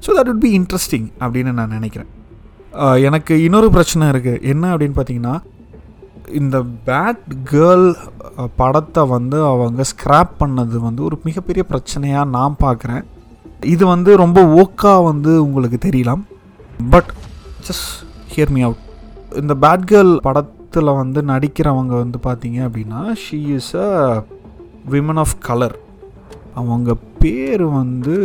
So 0.03 0.09
that 0.17 0.31
would 0.33 0.43
be 0.45 0.51
interesting 0.59 1.07
அப்படின்னு 1.23 1.53
நான் 1.59 1.75
நினைக்கிறேன். 1.77 2.11
எனக்கு 3.07 3.33
இன்னொரு 3.45 3.69
பிரச்சனை 3.75 4.07
இருக்குது 4.13 4.41
என்ன 4.53 4.63
அப்படின்னு 4.73 4.97
பார்த்தீங்கன்னா 4.97 5.35
இந்த 6.39 6.57
பேட் 6.87 7.23
கேர்ள் 7.51 7.87
படத்தை 8.61 9.03
வந்து 9.13 9.37
அவங்க 9.51 9.83
ஸ்க்ராப் 9.91 10.33
பண்ணது 10.41 10.77
வந்து 10.87 11.01
ஒரு 11.07 11.15
மிகப்பெரிய 11.27 11.63
பிரச்சனையாக 11.71 12.31
நான் 12.37 12.57
பார்க்குறேன். 12.65 13.03
இது 13.75 13.83
வந்து 13.93 14.11
ரொம்ப 14.23 14.39
ஓக்காக 14.61 14.99
வந்து 15.09 15.31
உங்களுக்கு 15.45 15.77
தெரியலாம். 15.87 16.23
But 16.93 17.09
just 17.67 17.87
hear 18.33 18.53
me 18.57 18.63
out 18.67 18.83
இந்த 19.41 19.53
பேட் 19.63 19.87
கேர்ள் 19.91 20.13
படத்தில் 20.67 20.97
வந்து 21.01 21.19
நடிக்கிறவங்க 21.31 21.93
வந்து 22.01 22.17
பார்த்தீங்க 22.25 22.57
அப்படின்னா 22.67 23.01
she 23.21 23.37
is 23.57 23.69
a 23.83 23.91
women 24.93 25.19
of 25.23 25.35
colour 25.45 25.75
அவங்க 26.61 26.89
பேர் 27.21 27.63
வந்து 27.77 28.15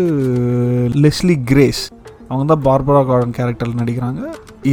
லெஸ்லி 1.05 1.37
கிரேஸ் 1.51 1.83
அவங்க 2.29 2.45
தான் 2.53 2.65
பார்பரா 2.67 3.03
கார்டன் 3.11 3.37
கேரக்டரில் 3.39 3.81
நடிக்கிறாங்க. 3.83 4.23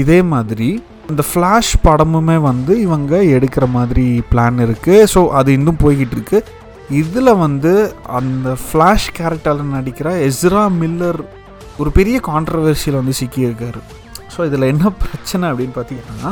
இதே 0.02 0.20
மாதிரி 0.34 0.70
இந்த 1.12 1.24
ஃப்ளாஷ் 1.30 1.74
படமுமே 1.86 2.38
வந்து 2.50 2.74
இவங்க 2.86 3.22
எடுக்கிற 3.36 3.68
மாதிரி 3.78 4.08
பிளான் 4.32 4.60
இருக்குது 4.66 5.08
ஸோ 5.14 5.24
அது 5.40 5.50
இன்னும் 5.60 5.82
போய்கிட்டு 5.86 6.18
இருக்கு. 6.18 6.42
இதில் 7.04 7.40
வந்து 7.46 7.74
அந்த 8.20 8.58
ஃப்ளாஷ் 8.66 9.10
கேரக்டரில் 9.20 9.74
நடிக்கிற 9.78 10.10
எஸ்ரா 10.28 10.66
மில்லர் 10.82 11.24
ஒரு 11.82 11.92
பெரிய 12.00 12.18
கான்ட்ரவர்சியில் 12.32 13.02
வந்து 13.02 13.18
சிக்கியிருக்காரு. 13.24 13.82
ஸோ 14.36 14.46
இதில் 14.50 14.72
என்ன 14.74 14.88
பிரச்சனை 15.06 15.46
அப்படின்னு 15.52 15.76
பார்த்தீங்கன்னா 15.80 16.32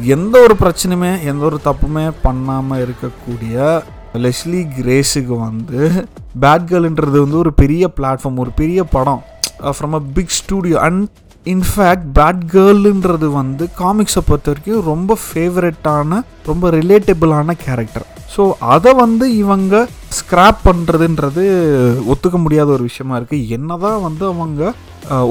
எந்த 0.00 0.40
ஒரு 0.40 0.56
பிரச்சனையுமே 0.60 1.22
எந்த 1.22 1.44
ஒரு 1.44 1.58
தப்புமே 1.64 2.12
பண்ணாமல் 2.22 2.88
இருக்கக்கூடிய 2.88 3.82
லெஸ்லி 4.14 4.66
கிரேஸுக்கு 4.78 5.38
வந்து 5.38 6.06
பேட் 6.40 6.66
கேர்ள்ன்றது 6.66 7.20
வந்து 7.20 7.38
ஒரு 7.38 7.52
பெரிய 7.52 7.90
பிளாட்ஃபார்ம் 7.96 8.36
ஒரு 8.36 8.50
பெரிய 8.50 8.84
படம். 8.84 9.22
From 9.60 9.94
a 9.94 10.00
big 10.14 10.28
studio 10.28 10.78
and 10.78 11.08
in fact 11.44 12.06
bat 12.14 12.38
கேர்ள்ன்றது 12.52 13.32
வந்து 13.32 13.68
காமிக்ஸை 13.78 14.20
பொறுத்த 14.26 14.52
வரைக்கும் 14.52 14.82
ரொம்ப 14.82 15.18
ஃபேவரட்டான 15.34 16.22
ரொம்ப 16.46 16.70
ரிலேட்டபிளான 16.70 17.50
கேரக்டர் 17.64 18.06
ஸோ 18.34 18.42
அதை 18.74 18.90
வந்து 19.02 19.26
இவங்க 19.42 19.74
ஸ்க்ராப் 20.18 20.60
பண்ணுறதுன்றது 20.68 21.44
ஒத்துக்க 22.12 22.38
முடியாத 22.44 22.68
ஒரு 22.76 22.84
விஷயமா 22.90 23.14
இருக்குது 23.18 23.48
என்ன 23.56 23.76
தான் 23.84 24.02
வந்து 24.06 24.24
அவங்க 24.32 24.72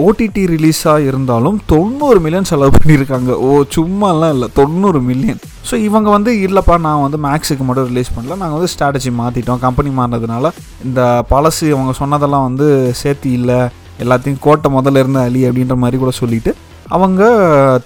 ஓடிடி 0.05 0.41
ரிலீஸாக 0.53 1.05
இருந்தாலும் 1.09 1.57
தொண்ணூறு 1.71 2.19
மில்லியன் 2.23 2.49
செலவு 2.49 2.71
பண்ணியிருக்காங்க. 2.77 3.31
ஓ 3.45 3.49
சும்மாலாம் 3.75 4.33
இல்லை. 4.35 4.47
தொண்ணூறு 4.59 4.99
மில்லியன் 5.09 5.39
ஸோ 5.69 5.75
இவங்க 5.87 6.09
வந்து 6.15 6.31
இல்லைப்பா 6.45 6.75
நான் 6.85 7.03
வந்து 7.05 7.19
மேக்ஸுக்கு 7.25 7.65
மட்டும் 7.67 7.87
ரிலீஸ் 7.91 8.13
பண்ணல. 8.15 8.37
நாங்கள் 8.41 8.57
வந்து 8.57 8.71
ஸ்ட்ராட்டஜி 8.73 9.11
மாற்றிட்டோம் 9.21 9.61
கம்பெனி 9.65 9.91
மாறினதுனால 9.99 10.51
இந்த 10.87 11.01
பழசு 11.31 11.67
அவங்க 11.75 11.93
சொன்னதெல்லாம் 12.01 12.47
வந்து 12.49 12.67
சேர்த்து 13.01 13.29
இல்லை. 13.39 13.59
எல்லாத்தையும் 14.05 14.41
கோட்டை 14.47 14.71
முதல்ல 14.77 15.03
இருந்து 15.03 15.21
அலி 15.27 15.43
அப்படின்ற 15.49 15.77
மாதிரி 15.83 15.97
கூட 16.03 16.13
சொல்லிவிட்டு 16.21 16.53
அவங்க 16.97 17.21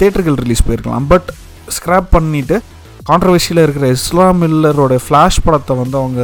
தேட்டர்கள் 0.02 0.42
ரிலீஸ் 0.44 0.66
போயிருக்கலாம். 0.68 1.08
பட் 1.14 1.30
ஸ்க்ராப் 1.78 2.10
பண்ணிவிட்டு 2.16 2.58
கான்ட்ரவர்ஷியில் 3.10 3.62
இருக்கிற 3.64 3.88
இஸ்லாம் 3.96 4.40
மில்லரோட 4.42 4.94
ஃப்ளாஷ் 5.06 5.44
படத்தை 5.46 5.74
வந்து 5.82 5.98
அவங்க 6.00 6.22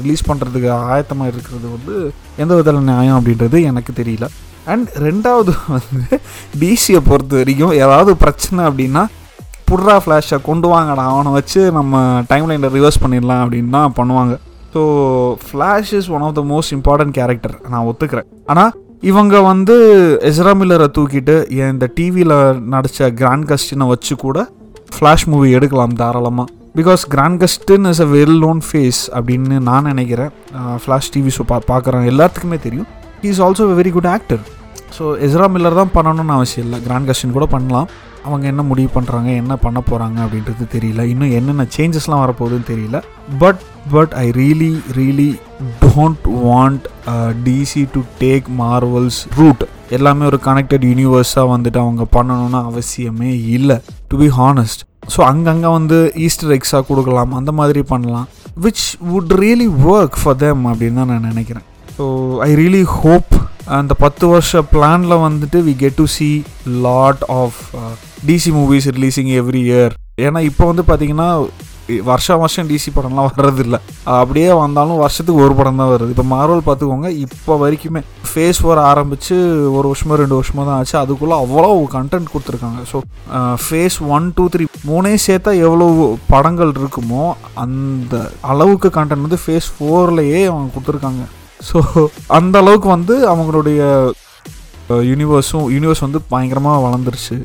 ரிலீஸ் 0.00 0.22
பண்ணுறதுக்கு 0.28 0.68
ஆயத்தமாக 0.90 1.30
இருக்கிறது 1.32 1.66
வந்து 1.76 1.94
எந்த 2.42 2.50
விதத்தில் 2.58 2.90
நியாயம் 2.90 3.16
அப்படின்றது 3.18 3.58
எனக்கு 3.70 3.92
தெரியல. 4.00 4.26
அண்ட் 4.72 4.88
ரெண்டாவது 5.06 5.52
வந்து 5.74 6.18
டிசியை 6.62 7.00
பொறுத்த 7.08 7.34
வரைக்கும் 7.40 7.74
ஏதாவது 7.84 8.12
பிரச்சனை 8.22 8.60
அப்படின்னா 8.68 9.02
புட்ரா 9.70 9.96
ஃப்ளாஷை 10.04 10.38
கொண்டு 10.50 10.68
வாங்கடா. 10.74 11.06
அவனை 11.14 11.32
வச்சு 11.38 11.60
நம்ம 11.78 12.02
டைம் 12.30 12.46
லைனில் 12.50 12.74
ரிவர்ஸ் 12.76 13.00
பண்ணிடலாம் 13.04 13.42
அப்படின்னு 13.44 13.74
தான் 13.78 13.96
பண்ணுவாங்க. 13.98 14.36
So 14.74 14.80
Flash 15.48 15.92
is 16.00 16.10
one 16.14 16.26
of 16.28 16.38
the 16.38 16.44
most 16.52 16.76
important 16.78 17.16
character 17.18 17.56
நான் 17.74 17.88
ஒத்துக்கிறேன். 17.90 18.30
ஆனால் 18.52 18.72
இவங்க 19.10 19.36
வந்து 19.50 19.74
எஸ்ரா 20.30 20.54
மில்லரை 20.62 20.90
தூக்கிட்டு 20.96 21.36
இந்த 21.74 21.86
டிவியில் 21.98 22.38
நடித்த 22.74 23.10
கிராண்ட் 23.20 23.48
கஸ்டினை 23.52 23.86
வச்சு 23.94 24.14
கூட 24.24 24.38
ஃப்ளாஷ் 24.96 25.26
மூவி 25.32 25.48
எடுக்கலாம் 25.58 25.94
தாராளமாக 26.02 26.48
because 26.78 27.02
Grant Gustin 27.14 27.86
is 27.92 28.02
a 28.06 28.08
well 28.16 28.38
known 28.44 28.60
face 28.68 29.00
அப்படின்னு 29.18 29.56
நான் 29.68 29.88
நினைக்கிறேன். 29.92 30.32
ஃப்ளாஷ் 30.82 31.10
டிவி 31.14 31.32
ஷோ 31.36 31.44
பா 31.52 31.56
பார்க்குறேன் 31.72 32.04
எல்லாத்துக்குமே 32.12 32.58
தெரியும். 32.66 32.88
He 33.22 33.28
is 33.34 33.42
also 33.46 33.66
very 33.80 33.92
good 33.96 34.10
actor 34.16 34.42
so 34.96 35.04
Ezra 35.26 35.46
Miller 35.54 35.80
தான் 35.80 35.92
பண்ணணும்னு 35.96 36.36
அவசியம் 36.36 36.64
இல்லை. 36.66 36.78
கிராண்ட் 36.86 37.08
கஸ்டின் 37.08 37.34
கூட 37.38 37.46
பண்ணலாம். 37.56 37.88
அவங்க 38.26 38.44
என்ன 38.52 38.62
முடிவு 38.70 38.90
பண்ணுறாங்க 38.94 39.28
என்ன 39.42 39.54
பண்ண 39.64 39.78
போகிறாங்க 39.90 40.18
அப்படின்றது 40.24 40.64
தெரியல. 40.76 41.02
இன்னும் 41.12 41.34
என்னென்ன 41.38 41.66
சேஞ்சஸ்லாம் 41.76 42.22
வரப்போகுதுன்னு 42.24 42.70
தெரியல. 42.72 42.98
But 43.42 43.60
but 43.94 44.14
I 44.22 44.26
really 44.40 44.72
really 44.98 45.30
don't 45.84 46.26
want 46.46 46.86
DC 47.46 47.84
to 47.94 48.02
take 48.24 48.48
Marvel's 48.62 49.20
route 49.38 49.62
எல்லாமே 49.90 50.24
ஒரு 50.26 50.38
கனெக்டட் 50.44 50.84
யூனிவர்ஸாக 50.84 51.46
வந்துட்டு 51.50 51.78
அவங்க 51.78 52.06
பண்ணணும்னு 52.12 52.60
அவசியமே 52.70 53.30
இல்லை 53.48 53.76
டு 54.08 54.16
பி 54.18 54.28
ஹானஸ்ட் 54.38 54.82
ஸோ 55.14 55.20
அங்கங்கே 55.22 55.68
வந்து 55.68 55.98
ஈஸ்டர் 56.16 56.52
எக்ஸாக 56.52 56.82
கொடுக்கலாம் 56.86 57.32
அந்த 57.34 57.52
மாதிரி 57.52 57.82
பண்ணலாம் 57.82 58.26
which 58.62 58.84
would 59.10 59.32
really 59.40 59.68
work 59.90 60.18
for 60.22 60.36
them 60.36 60.64
அப்படின்னு 60.66 60.94
தான் 60.94 61.06
நான் 61.06 61.28
நினைக்கிறேன். 61.30 61.66
ஸோ 61.98 62.04
ஐ 62.40 62.50
ரியலி 62.54 62.82
ஹோப் 62.96 63.32
அந்த 63.78 63.94
பத்து 63.94 64.26
வருஷ 64.26 64.62
பிளானில் 64.72 65.16
வந்துட்டு 65.18 65.58
we 65.62 65.74
get 65.76 65.96
to 65.96 66.06
see 66.16 66.28
lot 66.82 67.24
of 67.32 67.58
DC 68.26 68.50
movies 68.50 68.88
releasing 68.88 69.32
every 69.40 69.62
year 69.64 69.94
ஏன்னா 70.20 70.40
இப்போ 70.40 70.64
வந்து 70.66 70.82
பார்த்தீங்கன்னா 70.82 71.28
வருஷம் 72.08 72.40
வருஷம் 72.42 72.68
டிசி 72.70 72.90
படம்லாம் 72.96 73.28
வர்றதில்ல. 73.30 73.76
அப்படியே 74.18 74.48
வந்தாலும் 74.60 75.00
வருஷத்துக்கு 75.02 75.44
ஒரு 75.46 75.54
படம் 75.58 75.80
தான் 75.80 75.90
வருது. 75.92 76.10
இப்போ 76.14 76.26
மார்வல் 76.34 76.62
பார்த்துக்கோங்க 76.68 77.08
இப்போ 77.24 77.52
வரைக்குமே 77.62 78.00
ஃபேஸ் 78.30 78.60
ஃபோர் 78.62 78.80
ஆரம்பித்து 78.90 79.36
ஒரு 79.76 79.86
வருஷமோ 79.90 80.18
ரெண்டு 80.22 80.38
வருஷமோ 80.38 80.64
தான் 80.68 80.78
ஆச்சு. 80.78 80.96
அதுக்குள்ளே 81.02 81.36
அவ்வளோ 81.44 81.70
கண்டென்ட் 81.96 82.32
கொடுத்துருக்காங்க. 82.32 82.80
So 82.92 83.00
phase 83.64 83.98
one 84.16 84.26
two 84.38 84.46
three 84.54 84.66
மூணே 84.90 85.12
சேர்த்தா 85.26 85.54
எவ்வளோ 85.66 85.86
படங்கள் 86.32 86.72
இருக்குமோ 86.80 87.24
அந்த 87.64 88.22
அளவுக்கு 88.52 88.90
கண்டென்ட் 88.98 89.26
வந்து 89.26 89.42
ஃபேஸ் 89.44 89.70
ஃபோர்லேயே 89.76 90.42
அவங்க 90.52 90.70
கொடுத்துருக்காங்க. 90.74 91.24
ஸோ 91.68 91.78
அந்த 92.40 92.56
அளவுக்கு 92.64 92.90
வந்து 92.96 93.16
அவங்களுடைய 93.32 93.80
யூனிவர்ஸும் 95.10 95.66
யூனிவர்ஸ் 95.74 96.04
வந்து 96.04 96.20
பயங்கரமாக 96.30 96.84
வளர்ந்துருச்சு. 96.84 97.36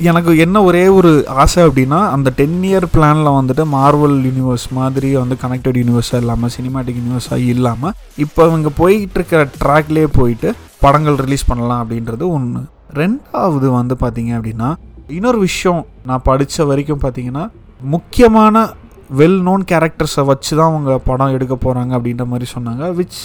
எனக்கு 0.00 0.32
என்ன 0.36 0.56
ஒரே 0.62 0.82
ஒரு 0.88 1.10
ஆசை 1.36 1.60
அப்படின்னா 1.62 1.98
அந்த 2.10 2.28
டென் 2.36 2.62
இயர் 2.62 2.86
பிளானில் 2.94 3.36
வந்துட்டு 3.36 3.64
மார்வல் 3.74 4.16
யூனிவர்ஸ் 4.24 4.66
மாதிரி 4.72 5.10
வந்து 5.16 5.36
கனெக்டட் 5.42 5.78
யூனிவர்ஸாக 5.78 6.20
இல்லாமல் 6.20 6.52
சினிமாட்டிக் 6.56 6.98
யூனிவர்ஸாக 7.00 7.46
இல்லாமல் 7.48 7.94
இப்போ 8.16 8.40
அவங்க 8.44 8.70
போயிட்டு 8.76 9.18
இருக்கிற 9.20 9.42
ட்ராக்லேயே 9.60 10.08
போயிட்டு 10.16 10.50
படங்கள் 10.80 11.16
ரிலீஸ் 11.16 11.46
பண்ணலாம் 11.46 11.82
அப்படின்றது 11.84 12.26
ஒன்று 12.28 12.62
ரெண்டாவது 12.94 13.70
வந்து 13.70 13.96
பார்த்தீங்க 14.00 14.32
அப்படின்னா 14.36 14.70
இன்னொரு 15.10 15.38
விஷயம் 15.38 15.80
நான் 16.06 16.22
படித்த 16.22 16.64
வரைக்கும் 16.64 17.02
பார்த்தீங்கன்னா 17.02 17.44
முக்கியமான 17.88 18.66
வெல் 19.10 19.40
நோன் 19.42 19.64
கேரக்டர்ஸை 19.64 20.22
வச்சு 20.24 20.52
தான் 20.56 20.70
அவங்க 20.70 20.92
படம் 20.98 21.32
எடுக்க 21.32 21.54
போகிறாங்க 21.56 21.92
அப்படின்ற 21.96 22.24
மாதிரி 22.24 22.46
சொன்னாங்க 22.54 22.84
விச் 22.94 23.18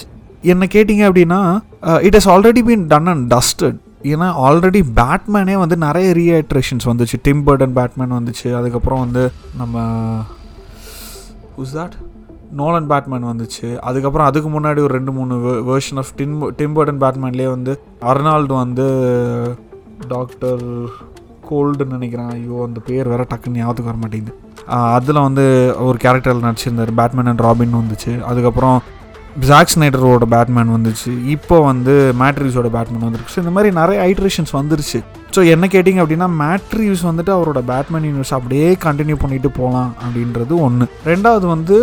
என்ன 0.43 0.65
கேட்டிங்க 0.65 1.03
அப்படின்னா 1.09 1.39
it 2.01 2.15
is 2.15 2.29
already 2.29 2.61
been 2.63 2.87
done 2.87 3.07
and 3.07 3.25
dusted 3.33 3.77
ஏன்னா 4.03 4.27
ஆல்ரெடி 4.47 4.81
பேட்மேனே 4.95 5.57
வந்து 5.57 5.77
நிறைய 5.77 6.09
ரீஆட்ரேஷன்ஸ் 6.19 6.85
வந்துச்சு. 6.85 7.17
டிம் 7.21 7.45
பர்டன் 7.47 7.73
பேட்மேன் 7.79 8.11
வந்துச்சு. 8.11 8.55
அதுக்கப்புறம் 8.55 8.99
வந்து 8.99 9.31
நம்ம 9.57 9.85
உஸ் 11.57 11.73
தாட் 11.73 11.97
நோலன் 12.57 12.87
பேட்மேன் 12.87 13.23
வந்துச்சு. 13.23 13.79
அதுக்கப்புறம் 13.79 14.27
அதுக்கு 14.27 14.49
முன்னாடி 14.49 14.79
ஒரு 14.79 14.87
ரெண்டு 14.87 15.11
மூணு 15.11 15.35
version 15.69 15.97
of 15.97 16.13
Tim 16.15 16.53
Tim 16.55 16.75
Burton 16.75 17.01
பேட்மேன்லேயே 17.03 17.49
வந்து 17.49 17.81
அர்னால்டு 18.01 18.53
வந்து 18.53 18.87
டாக்டர் 20.07 20.63
கோல்டுன்னு 21.49 21.97
நினைக்கிறேன். 21.97 22.29
ஐயோ 22.29 22.63
அந்த 22.65 22.79
பேர் 22.85 23.07
வேற 23.07 23.23
டக்குன்னு 23.23 23.59
ஞாபகத்துக்கு 23.59 23.91
வர 23.91 23.99
மாட்டேங்குது 24.01 24.35
அதில் 24.95 25.25
வந்து 25.27 25.75
ஒரு 25.79 25.97
கேரக்டரில் 26.01 26.45
நடிச்சிருந்தார். 26.47 26.91
பேட்மேன் 26.95 27.25
அண்ட் 27.25 27.39
ராபின் 27.39 27.75
வந்துச்சு. 27.75 28.21
அதுக்கப்புறம் 28.21 28.81
ஜாக் 29.49 29.71
ஸ்னைடரோட 29.73 30.25
பேட்மேன் 30.33 30.73
வந்துச்சு. 30.75 31.11
இப்போ 31.35 31.55
வந்து 31.69 31.93
மேட்ரிவ்ஸோட 32.21 32.69
பேட்மேன் 32.75 33.05
வந்துருக்கு. 33.07 33.33
ஸோ 33.35 33.39
இந்த 33.43 33.53
மாதிரி 33.55 33.69
நிறைய 33.79 33.97
ஐட்ரேஷன்ஸ் 34.11 34.53
வந்துருச்சு. 34.59 34.99
ஸோ 35.35 35.39
என்ன 35.53 35.65
கேட்டிங்க 35.73 36.01
அப்படின்னா 36.03 36.29
மேட்ரிவ்ஸ் 36.43 37.03
வந்துட்டு 37.09 37.33
அவரோட 37.37 37.61
பேட்மேன் 37.71 38.07
யூனிவர்ஸ் 38.09 38.35
அப்படியே 38.37 38.69
கண்டினியூ 38.85 39.17
பண்ணிட்டு 39.23 39.51
போகலாம் 39.59 39.91
அப்படின்றது 40.03 40.53
ஒன்று 40.67 40.87
ரெண்டாவது 41.11 41.47
வந்து 41.55 41.77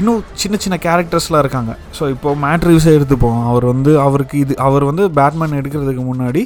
இன்னும் 0.00 0.20
சின்ன 0.40 0.56
சின்ன 0.64 0.76
கேரக்டர்ஸ்லாம் 0.86 1.42
இருக்காங்க. 1.44 1.72
ஸோ 1.98 2.02
இப்போ 2.14 2.34
மேட்ரிவ்ஸை 2.44 2.92
எடுத்துப்போம். 2.98 3.40
அவர் 3.50 3.66
வந்து 3.72 3.92
அவருக்கு 4.06 4.36
இது 4.44 4.54
அவர் 4.66 4.84
வந்து 4.90 5.06
பேட்மேன் 5.18 5.58
எடுக்கிறதுக்கு 5.60 6.04
முன்னாடி 6.10 6.42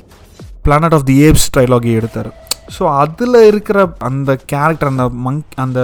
planet 0.66 0.96
of 0.98 1.06
the 1.10 1.16
apes 1.28 1.48
trilogy 1.54 1.90
எடுத்தார். 2.00 2.30
ஸோ 2.76 2.82
அதில் 3.02 3.40
இருக்கிற 3.48 3.78
அந்த 4.08 4.30
கேரக்டர் 4.52 4.92
அந்த 4.92 5.06
மங்க் 5.26 5.58
அந்த 5.64 5.80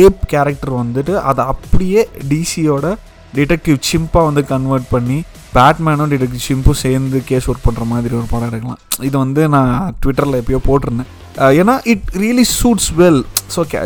ஏப் 0.00 0.20
கேரக்டர் 0.32 0.72
வந்துட்டு 0.82 1.14
அதை 1.30 1.42
அப்படியே 1.52 2.02
டிசியோட 2.32 2.86
டிடெக்டிவ் 3.36 3.78
சிம்பாக 3.90 4.24
வந்து 4.28 4.42
கன்வெர்ட் 4.52 4.88
பண்ணி 4.94 5.18
பேட்மேனும் 5.56 6.10
டிடெக்டிவ் 6.12 6.44
சிம்பும் 6.48 6.80
சேர்ந்து 6.84 7.18
கேஸ் 7.28 7.48
ஒர்க் 7.50 7.66
பண்ணுற 7.66 7.84
மாதிரி 7.92 8.14
ஒரு 8.20 8.26
படம் 8.32 8.48
எடுக்கலாம். 8.50 8.80
இது 9.08 9.16
வந்து 9.24 9.42
நான் 9.54 9.72
ட்விட்டரில் 10.02 10.38
எப்பயோ 10.40 10.60
போட்டிருந்தேன். 10.68 11.10
ஏன்னா 11.60 11.74
it 11.92 12.08
really 12.22 12.46
suits 12.58 12.90
well 13.00 13.22
so 13.56 13.62
okay 13.72 13.80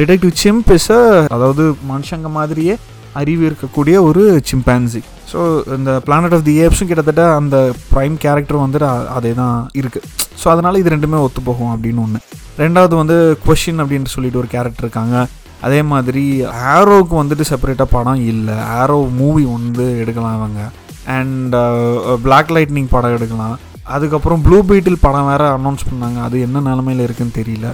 detective 0.00 0.32
chimp 0.44 0.70
is 0.76 0.90
அதாவது 1.36 1.64
மனுஷங்க 1.92 2.30
மாதிரியே 2.38 2.74
அறிவு 3.20 3.42
இருக்கக்கூடிய 3.48 3.96
ஒரு 4.08 4.22
சிம்பான்சி 4.50 5.00
ஸோ 5.30 5.40
இந்த 5.76 5.90
பிளானட் 6.06 6.34
ஆஃப் 6.36 6.46
தி 6.48 6.54
ஏப்ஸும் 6.64 6.90
கிட்டத்தட்ட 6.90 7.24
அந்த 7.40 7.56
ப்ரைம் 7.92 8.14
கேரக்டர் 8.24 8.62
வந்துட்டு 8.64 8.88
அதே 9.16 9.32
தான் 9.40 9.56
இருக்குது 9.80 10.08
ஸோ 10.40 10.46
அதனால் 10.54 10.80
இது 10.82 10.94
ரெண்டுமே 10.94 11.18
ஒத்து 11.26 11.40
போகும் 11.48 11.72
அப்படின்னு 11.74 12.02
ஒன்று 12.06 12.20
ரெண்டாவது 12.62 12.94
வந்து 13.02 13.16
கொஷின் 13.46 13.80
அப்படின்னு 13.82 14.10
சொல்லிட்டு 14.14 14.40
ஒரு 14.42 14.48
கேரக்டர் 14.54 14.84
இருக்காங்க. 14.86 15.16
அதே 15.66 15.80
மாதிரி 15.92 16.24
ஆரோவுக்கு 16.74 17.14
வந்துட்டு 17.20 17.44
செப்பரேட்டாக 17.50 17.94
படம் 17.96 18.22
இல்லை. 18.32 18.56
ஆரோ 18.80 18.98
மூவி 19.20 19.44
வந்து 19.56 19.84
எடுக்கலாம் 20.02 20.36
அவங்க 20.38 20.60
அண்ட் 21.16 21.54
பிளாக் 22.24 22.52
லைட்னிங் 22.56 22.90
படம் 22.94 23.14
எடுக்கலாம். 23.16 23.56
அதுக்கப்புறம் 23.94 24.42
ப்ளூ 24.46 24.58
பீட்டில் 24.70 25.02
படம் 25.06 25.28
வேறு 25.30 25.46
அனௌன்ஸ் 25.58 25.88
பண்ணாங்க. 25.90 26.18
அது 26.26 26.36
என்ன 26.46 26.62
நிலமையில் 26.68 27.04
இருக்குன்னு 27.06 27.38
தெரியல. 27.40 27.68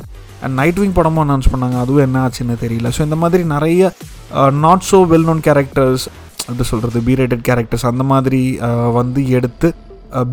அண்ட் 0.44 0.56
நைட் 0.60 0.80
விங் 0.82 0.96
படமும் 0.98 1.24
அனௌன்ஸ் 1.26 1.50
பண்ணாங்க. 1.52 1.76
அதுவும் 1.84 2.04
என்ன 2.06 2.22
ஆச்சுன்னு 2.26 2.56
தெரியல. 2.64 2.90
ஸோ 2.96 3.02
இந்த 3.08 3.18
மாதிரி 3.24 3.44
நிறைய 3.54 3.92
not 4.66 4.86
so 4.90 5.00
well 5.12 5.28
known 5.30 5.44
characters 5.48 6.06
எப்படி 6.48 6.66
சொல்கிறது 6.72 6.98
பி 7.06 7.14
ரேட்டட் 7.20 7.46
கேரக்டர்ஸ் 7.48 7.90
அந்த 7.92 8.04
மாதிரி 8.12 8.42
uh, 8.66 8.88
வந்து 8.98 9.20
எடுத்து 9.38 9.68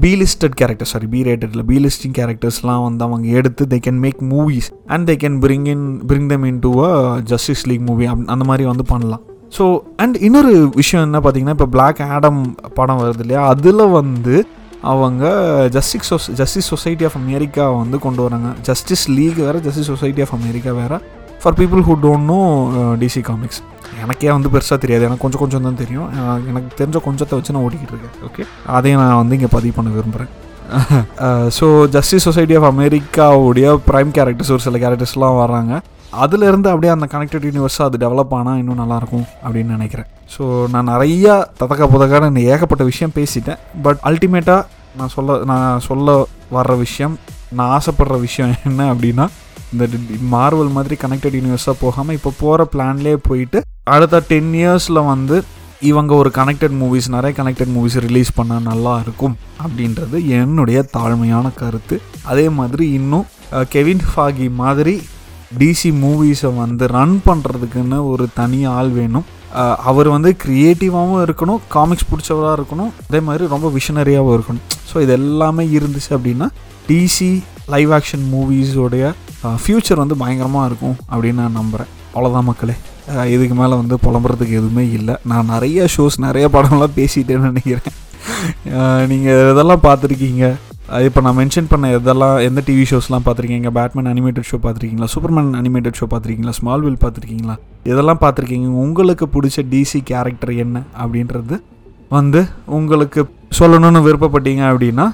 B 0.03 0.11
listed 0.21 0.55
character 0.59 0.89
sorry 0.91 1.07
B 1.13 1.21
ரேட்டடில் 1.27 1.63
B 1.71 1.77
listing 1.85 2.15
கேரக்டர்ஸ்லாம் 2.17 2.83
வந்து 2.87 3.03
அவங்க 3.07 3.27
எடுத்து 3.39 3.63
they 3.73 3.79
can 3.87 3.99
make 4.05 4.19
movies 4.33 4.69
and 4.93 5.09
they 5.09 5.15
can 5.23 5.37
bring 5.45 5.67
in 5.73 5.85
bring 6.09 6.29
them 6.33 6.45
in 6.49 6.59
to 6.65 6.71
a 6.87 6.91
justice 7.31 7.63
league 7.69 7.83
movie 7.89 8.05
அந்த 8.33 8.43
மாதிரி 8.49 8.65
வந்து 8.71 8.85
பண்ணலாம். 8.91 9.23
ஸோ 9.57 9.65
அண்ட் 10.03 10.15
இன்னொரு 10.27 10.53
விஷயம் 10.81 11.03
என்ன 11.07 11.19
பார்த்தீங்கன்னா 11.25 11.55
இப்போ 11.57 11.69
பிளாக் 11.75 12.01
ஆடம் 12.15 12.39
படம் 12.79 13.01
வருது 13.03 13.23
இல்லையா 13.25 13.41
அதில் 13.53 13.83
வந்து 13.99 14.37
அவங்க 14.93 15.25
ஜஸ்டிஸ் 15.75 16.13
சொஸ் 16.13 16.29
ஜஸ்டிஸ் 16.39 16.71
சொசைட்டி 16.73 17.05
ஆஃப் 17.09 17.17
அமெரிக்கா 17.21 17.65
வந்து 17.81 17.99
கொண்டு 17.99 18.21
வராங்க. 18.25 18.49
ஜஸ்டிஸ் 18.69 19.05
லீக் 19.17 19.39
வேறு 19.45 19.61
ஜஸ்டிஸ் 19.67 19.91
சொசைட்டி 19.93 20.23
ஆஃப் 20.25 20.33
அமெரிக்கா 20.39 20.73
வேறு. 20.81 20.99
For 21.45 21.57
people 21.57 21.81
who 21.87 21.93
don't 22.03 22.27
know 22.33 22.37
DC 23.01 23.21
comics 23.27 23.59
எனக்கே 24.03 24.29
வந்து 24.35 24.49
பெருசாக 24.53 24.77
தெரியாது. 24.83 25.03
எனக்கு 25.07 25.23
கொஞ்சம் 25.23 25.41
கொஞ்சம் 25.41 25.65
தான் 25.67 25.77
தெரியும். 25.81 26.07
எனக்கு 26.51 26.69
தெரிஞ்ச 26.79 26.97
கொஞ்சத்தை 27.07 27.35
வச்சு 27.37 27.53
நான் 27.55 27.65
ஓடிக்கிட்டு 27.67 27.93
இருக்கேன். 27.95 28.15
ஓகே. 28.27 28.43
அதையும் 28.77 29.01
நான் 29.01 29.19
வந்து 29.19 29.35
இங்கே 29.37 29.49
பதிவு 29.55 29.73
பண்ண 29.77 29.91
விரும்புகிறேன் 29.97 30.31
ஸோ 31.57 31.67
ஜஸ்டிஸ் 31.95 32.25
சொசைட்டி 32.27 32.55
ஆஃப் 32.59 32.67
அமெரிக்காவுடைய 32.71 33.75
ப்ரைம் 33.89 34.11
கேரக்டர்ஸ் 34.17 34.51
ஒரு 34.55 34.63
சில 34.65 34.81
கேரக்டர்ஸ்லாம் 34.83 35.37
வராங்க 35.43 35.81
அதுலேருந்து 36.23 36.71
அப்படியே 36.73 36.91
அந்த 36.95 37.07
கனெக்டட் 37.13 37.47
யூனிவர்ஸாக 37.49 37.89
அது 37.89 38.03
டெவலப் 38.05 38.35
ஆனால் 38.39 38.59
இன்னும் 38.61 38.81
நல்லாயிருக்கும் 38.83 39.25
அப்படின்னு 39.45 39.77
நினைக்கிறேன். 39.77 40.09
ஸோ 40.35 40.43
நான் 40.73 40.91
நிறையா 40.93 41.35
ததக்க 41.61 41.91
புதக்கான 41.93 42.43
ஏகப்பட்ட 42.53 42.83
விஷயம் 42.91 43.15
பேசிட்டேன். 43.19 43.61
பட் 43.87 44.01
அல்டிமேட்டாக 44.11 44.61
நான் 44.99 45.13
சொல்ல 45.15 45.39
நான் 45.51 45.83
சொல்ல 45.89 46.19
வர்ற 46.57 46.75
விஷயம் 46.85 47.15
நான் 47.57 47.73
ஆசைப்படுற 47.77 48.17
விஷயம் 48.27 48.53
என்ன 48.69 48.91
அப்படின்னா 48.93 49.27
இந்த 49.75 49.87
மார்வல் 50.35 50.71
மாதிரி 50.77 50.95
கனெக்டட் 51.03 51.37
யூனிவர்ஸாக 51.39 51.75
போகாமல் 51.83 52.15
இப்போ 52.17 52.31
போகிற 52.41 52.67
பிளான்லேயே 52.73 53.19
போயிட்டு 53.29 53.59
அடுத்த 53.95 54.23
டென் 54.31 54.53
இயர்ஸில் 54.61 55.07
வந்து 55.11 55.37
இவங்க 55.89 56.11
ஒரு 56.21 56.29
கனெக்டட் 56.37 56.75
மூவிஸ் 56.81 57.07
நிறைய 57.15 57.31
கனெக்டட் 57.39 57.73
மூவிஸ் 57.75 57.97
ரிலீஸ் 58.05 58.31
பண்ணால் 58.37 58.67
நல்லா 58.69 58.93
இருக்கும் 59.03 59.35
அப்படின்றது 59.63 60.17
என்னுடைய 60.39 60.79
தாழ்மையான 60.95 61.51
கருத்து. 61.61 61.95
அதே 62.31 62.45
மாதிரி 62.59 62.85
இன்னும் 62.99 63.25
கெவின் 63.73 64.03
ஃபாகி 64.11 64.47
மாதிரி 64.61 64.95
டிசி 65.59 65.89
மூவிஸை 66.03 66.51
வந்து 66.61 66.85
ரன் 66.97 67.17
பண்ணுறதுக்குன்னு 67.27 67.99
ஒரு 68.11 68.25
தனி 68.39 68.61
ஆள் 68.77 68.91
வேணும். 68.99 69.25
அவர் 69.89 70.07
வந்து 70.13 70.29
க்ரியேட்டிவாகவும் 70.43 71.21
இருக்கணும் 71.25 71.61
காமிக்ஸ் 71.75 72.09
பிடிச்சவராக 72.11 72.57
இருக்கணும். 72.59 72.93
அதே 73.09 73.19
மாதிரி 73.27 73.43
ரொம்ப 73.53 73.67
விஷனரியாகவும் 73.77 74.35
இருக்கணும். 74.37 74.65
ஸோ 74.89 74.95
இது 75.03 75.13
எல்லாமே 75.19 75.65
இருந்துச்சு 75.77 76.11
அப்படின்னா 76.17 76.47
டிசி 76.87 77.29
லைவ் 77.73 77.91
ஆக்ஷன் 77.97 78.25
மூவிஸோடைய 78.33 79.05
ஃப்யூச்சர் 79.63 80.01
வந்து 80.01 80.15
பயங்கரமாக 80.21 80.67
இருக்கும் 80.69 80.97
அப்படின்னு 81.11 81.41
நான் 81.43 81.57
நம்புகிறேன் 81.59 81.89
அவ்வளோதான் 82.13 82.47
மக்களே. 82.49 82.75
இதுக்கு 83.35 83.55
மேலே 83.61 83.73
வந்து 83.79 83.95
புலம்புறதுக்கு 84.05 84.53
எதுவுமே 84.59 84.83
இல்லை. 84.97 85.15
நான் 85.31 85.51
நிறைய 85.53 85.87
ஷோஸ் 85.95 86.17
நிறைய 86.27 86.45
படம்லாம் 86.55 86.95
பேசிட்டேன்னு 86.99 87.49
நினைக்கிறேன். 87.51 87.97
நீங்கள் 89.11 89.49
இதெல்லாம் 89.53 89.83
பார்த்துருக்கீங்க? 89.87 90.45
இப்போ 91.07 91.19
நான் 91.25 91.37
மென்ஷன் 91.39 91.69
பண்ண 91.69 91.91
இதெல்லாம் 91.97 92.35
எந்த 92.47 92.59
டிவி 92.67 92.83
ஷோஸ்லாம் 92.91 93.25
பார்த்துருக்கீங்க? 93.27 93.69
பேட்மேன் 93.77 94.09
அனிமேட்டட் 94.11 94.49
ஷோ 94.49 94.57
பார்த்துருக்கீங்களா? 94.65 95.09
சூப்பர்மேன் 95.13 95.51
அனிமேட்டட் 95.61 95.97
ஷோ 95.99 96.07
பார்த்துருக்கீங்களா? 96.11 96.55
ஸ்மால்வில் 96.59 96.99
பார்த்துருக்கீங்களா? 97.03 97.55
இதெல்லாம் 97.91 98.21
பார்த்துருக்கீங்க? 98.23 98.69
உங்களுக்கு 98.85 99.27
பிடிச்ச 99.35 99.65
டிசி 99.73 100.01
கேரக்டர் 100.11 100.53
என்ன? 100.65 100.83
அப்படின்றது 101.03 101.57
வந்து 102.17 102.41
உங்களுக்கு 102.79 103.21
சொல்லணும்னு 103.59 104.01
விருப்பப்பட்டீங்க 104.07 104.63
அப்படின்னா 104.71 105.07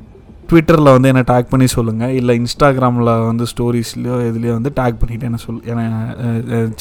ட்விட்டரில் 0.52 0.92
வந்து 0.92 1.08
என்னை 1.08 1.24
டேக் 1.28 1.50
பண்ணி 1.50 1.68
சொல்லுங்கள் 1.68 2.10
இல்லை 2.10 2.34
இன்ஸ்டாகிராமில் 2.40 3.26
வந்து 3.26 3.44
ஸ்டோரிஸ்லையோ 3.44 4.16
இதுலேயோ 4.30 4.52
வந்து 4.52 4.72
டேக் 4.76 4.98
பண்ணிவிட்டு 5.02 5.24
என்ன 5.24 5.38
சொல் 5.38 5.62
என்ன 5.64 6.16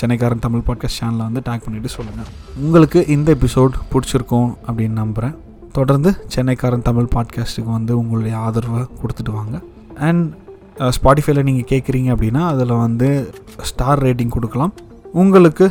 சென்னைக்காரன் 0.01 0.39
தமிழ் 0.39 0.65
பாட்காஸ்ட் 0.67 0.99
சேனலில் 1.01 1.27
வந்து 1.29 1.43
டேக் 1.49 1.63
பண்ணிவிட்டு 1.67 1.93
சொல்லுங்கள் 1.97 2.27
உங்களுக்கு 2.57 3.07
இந்த 3.07 3.35
எபிசோட் 3.35 3.79
பிடிச்சிருக்கும் 3.93 4.51
அப்படின்னு 4.67 5.01
நம்புகிறேன் 5.03 5.37
தொடர்ந்து 5.73 6.13
சென்னைக்காரன் 6.37 6.83
தமிழ் 6.83 7.09
பாட்காஸ்ட்டுக்கு 7.15 7.71
வந்து 7.71 7.99
உங்களுடைய 7.99 8.37
ஆதரவை 8.37 8.83
கொடுத்துட்டு 9.03 9.33
வாங்க. 9.33 9.61
அண்ட் 9.99 10.35
ஸ்பாட்டிஃபைல 10.79 11.43
நீங்கள் 11.43 11.69
கேட்குறீங்க 11.69 12.11
அப்படின்னா 12.17 12.43
அதில் 12.49 12.81
வந்து 12.85 13.33
ஸ்டார் 13.63 14.03
ரேட்டிங் 14.03 14.29
கொடுக்கலாம். 14.29 14.73
உங்களுக்கு 15.21 15.67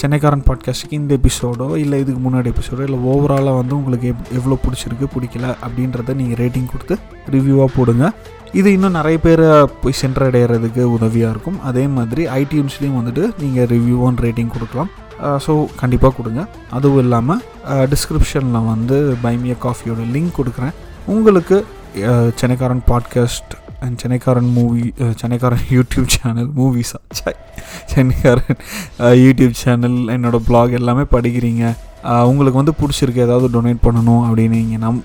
சென்னைக்காரன் 0.00 0.44
பாட்காஸ்ட்டுக்கு 0.46 0.98
இந்த 1.00 1.12
எபிசோடோ 1.18 1.66
இல்லை 1.82 1.96
இதுக்கு 2.02 2.20
முன்னாடி 2.26 2.48
எபிசோடோ 2.52 2.82
இல்லை 2.86 2.98
ஓவராலாக 3.10 3.56
வந்து 3.58 3.74
உங்களுக்கு 3.78 4.06
எப் 4.12 4.30
எவ்வளோ 4.38 4.56
பிடிச்சிருக்கு 4.62 5.06
பிடிக்கல 5.14 5.46
அப்படின்றத 5.66 6.14
நீங்கள் 6.20 6.38
ரேட்டிங் 6.42 6.70
கொடுத்து 6.72 6.96
ரிவ்யூவாக 7.34 7.70
போடுங்க. 7.74 8.12
இது 8.60 8.68
இன்னும் 8.76 8.96
நிறைய 8.98 9.16
பேரை 9.26 9.50
போய் 9.82 9.98
சென்றடைகிறதுக்கு 10.02 10.82
உதவியாக 10.96 11.34
இருக்கும். 11.34 11.58
அதே 11.70 11.84
மாதிரி 11.96 12.24
ஐடியூன்ஸ்லேயும் 12.40 12.98
வந்துட்டு 13.00 13.24
நீங்கள் 13.42 13.68
ரிவ்யூ 13.74 13.98
அண்ட் 14.08 14.22
ரேட்டிங் 14.26 14.52
கொடுக்கலாம். 14.56 14.90
ஸோ 15.46 15.52
கண்டிப்பாக 15.82 16.14
கொடுங்க. 16.18 16.40
அதுவும் 16.78 17.02
இல்லாமல் 17.04 17.40
டிஸ்கிரிப்ஷனில் 17.92 18.68
வந்து 18.72 18.98
பைமிய 19.24 19.56
காஃபியோட 19.66 20.02
லிங்க் 20.16 20.36
கொடுக்குறேன். 20.40 20.76
உங்களுக்கு 21.14 21.58
சென்னைக்காரன் 22.40 22.84
பாட்காஸ்ட் 22.90 23.54
அண்ட் 23.84 23.98
சென்னைக்காரன் 24.02 24.50
மூவி 24.58 24.86
சென்னைக்காரன் 25.22 25.66
யூடியூப் 25.76 26.08
சேனல் 26.16 26.50
மூவிஸா 26.58 27.00
சென்னைக்காரன் 27.94 28.58
யூடியூப் 29.24 29.60
சேனல் 29.64 29.98
என்னோடய 30.16 30.46
ப்ளாக் 30.48 30.78
எல்லாமே 30.80 31.06
படிக்கிறீங்க. 31.16 31.74
Uh, 32.08 32.24
உங்களுக்கு 32.30 32.60
வந்து 32.60 32.74
பிடிச்சிருக்கு 32.80 33.24
ஏதாவது 33.24 33.46
டொனேட் 33.54 33.80
பண்ணணும் 33.84 34.22
அப்படின்னு 34.26 34.58
நீங்கள் 34.60 34.82
நம் 34.84 35.00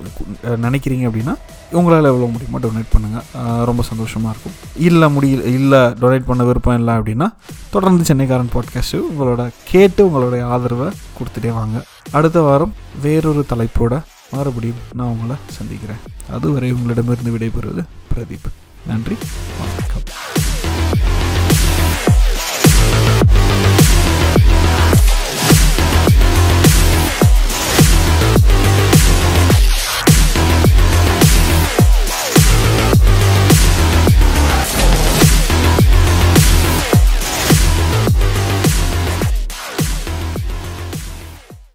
uh, 0.49 0.57
நினைக்கிறீங்க 0.65 1.03
அப்படின்னா 1.09 1.33
உங்களால் 1.77 2.09
எவ்வளோ 2.11 2.27
முடியுமோ 2.33 2.59
டொனேட் 2.65 2.91
பண்ணுங்கள் 2.95 3.25
uh, 3.39 3.63
ரொம்ப 3.69 3.83
சந்தோஷமாக 3.89 4.33
இருக்கும். 4.33 4.55
இல்லை 4.87 5.07
முடியல 5.15 5.43
இல்லை 5.59 5.81
டொனேட் 6.01 6.29
பண்ண 6.29 6.43
விருப்பம் 6.49 6.77
இல்லை 6.81 6.93
அப்படின்னா 6.99 7.27
தொடர்ந்து 7.75 8.07
சென்னைக்காரன் 8.09 8.53
பாட்காஸ்ட்டு 8.55 9.03
உங்களோட 9.09 9.49
கேட்டு 9.71 10.05
உங்களுடைய 10.07 10.45
ஆதரவை 10.45 10.89
கொடுத்துட்டே 11.17 11.53
வாங்க. 11.59 11.83
அடுத்த 12.11 12.41
வாரம் 12.49 12.75
வேறொரு 13.05 13.43
தலைப்போட 13.53 14.01
மறுபடியும் 14.35 14.83
நான் 14.99 15.13
உங்களை 15.15 15.37
சந்திக்கிறேன். 15.59 16.03
அதுவரை 16.37 16.71
உங்களிடமிருந்து 16.77 17.33
விடைபெறுவது 17.37 17.83
பிரதீப். 18.13 18.51
நன்றி 18.87 19.15
வணக்கம். 19.59 20.42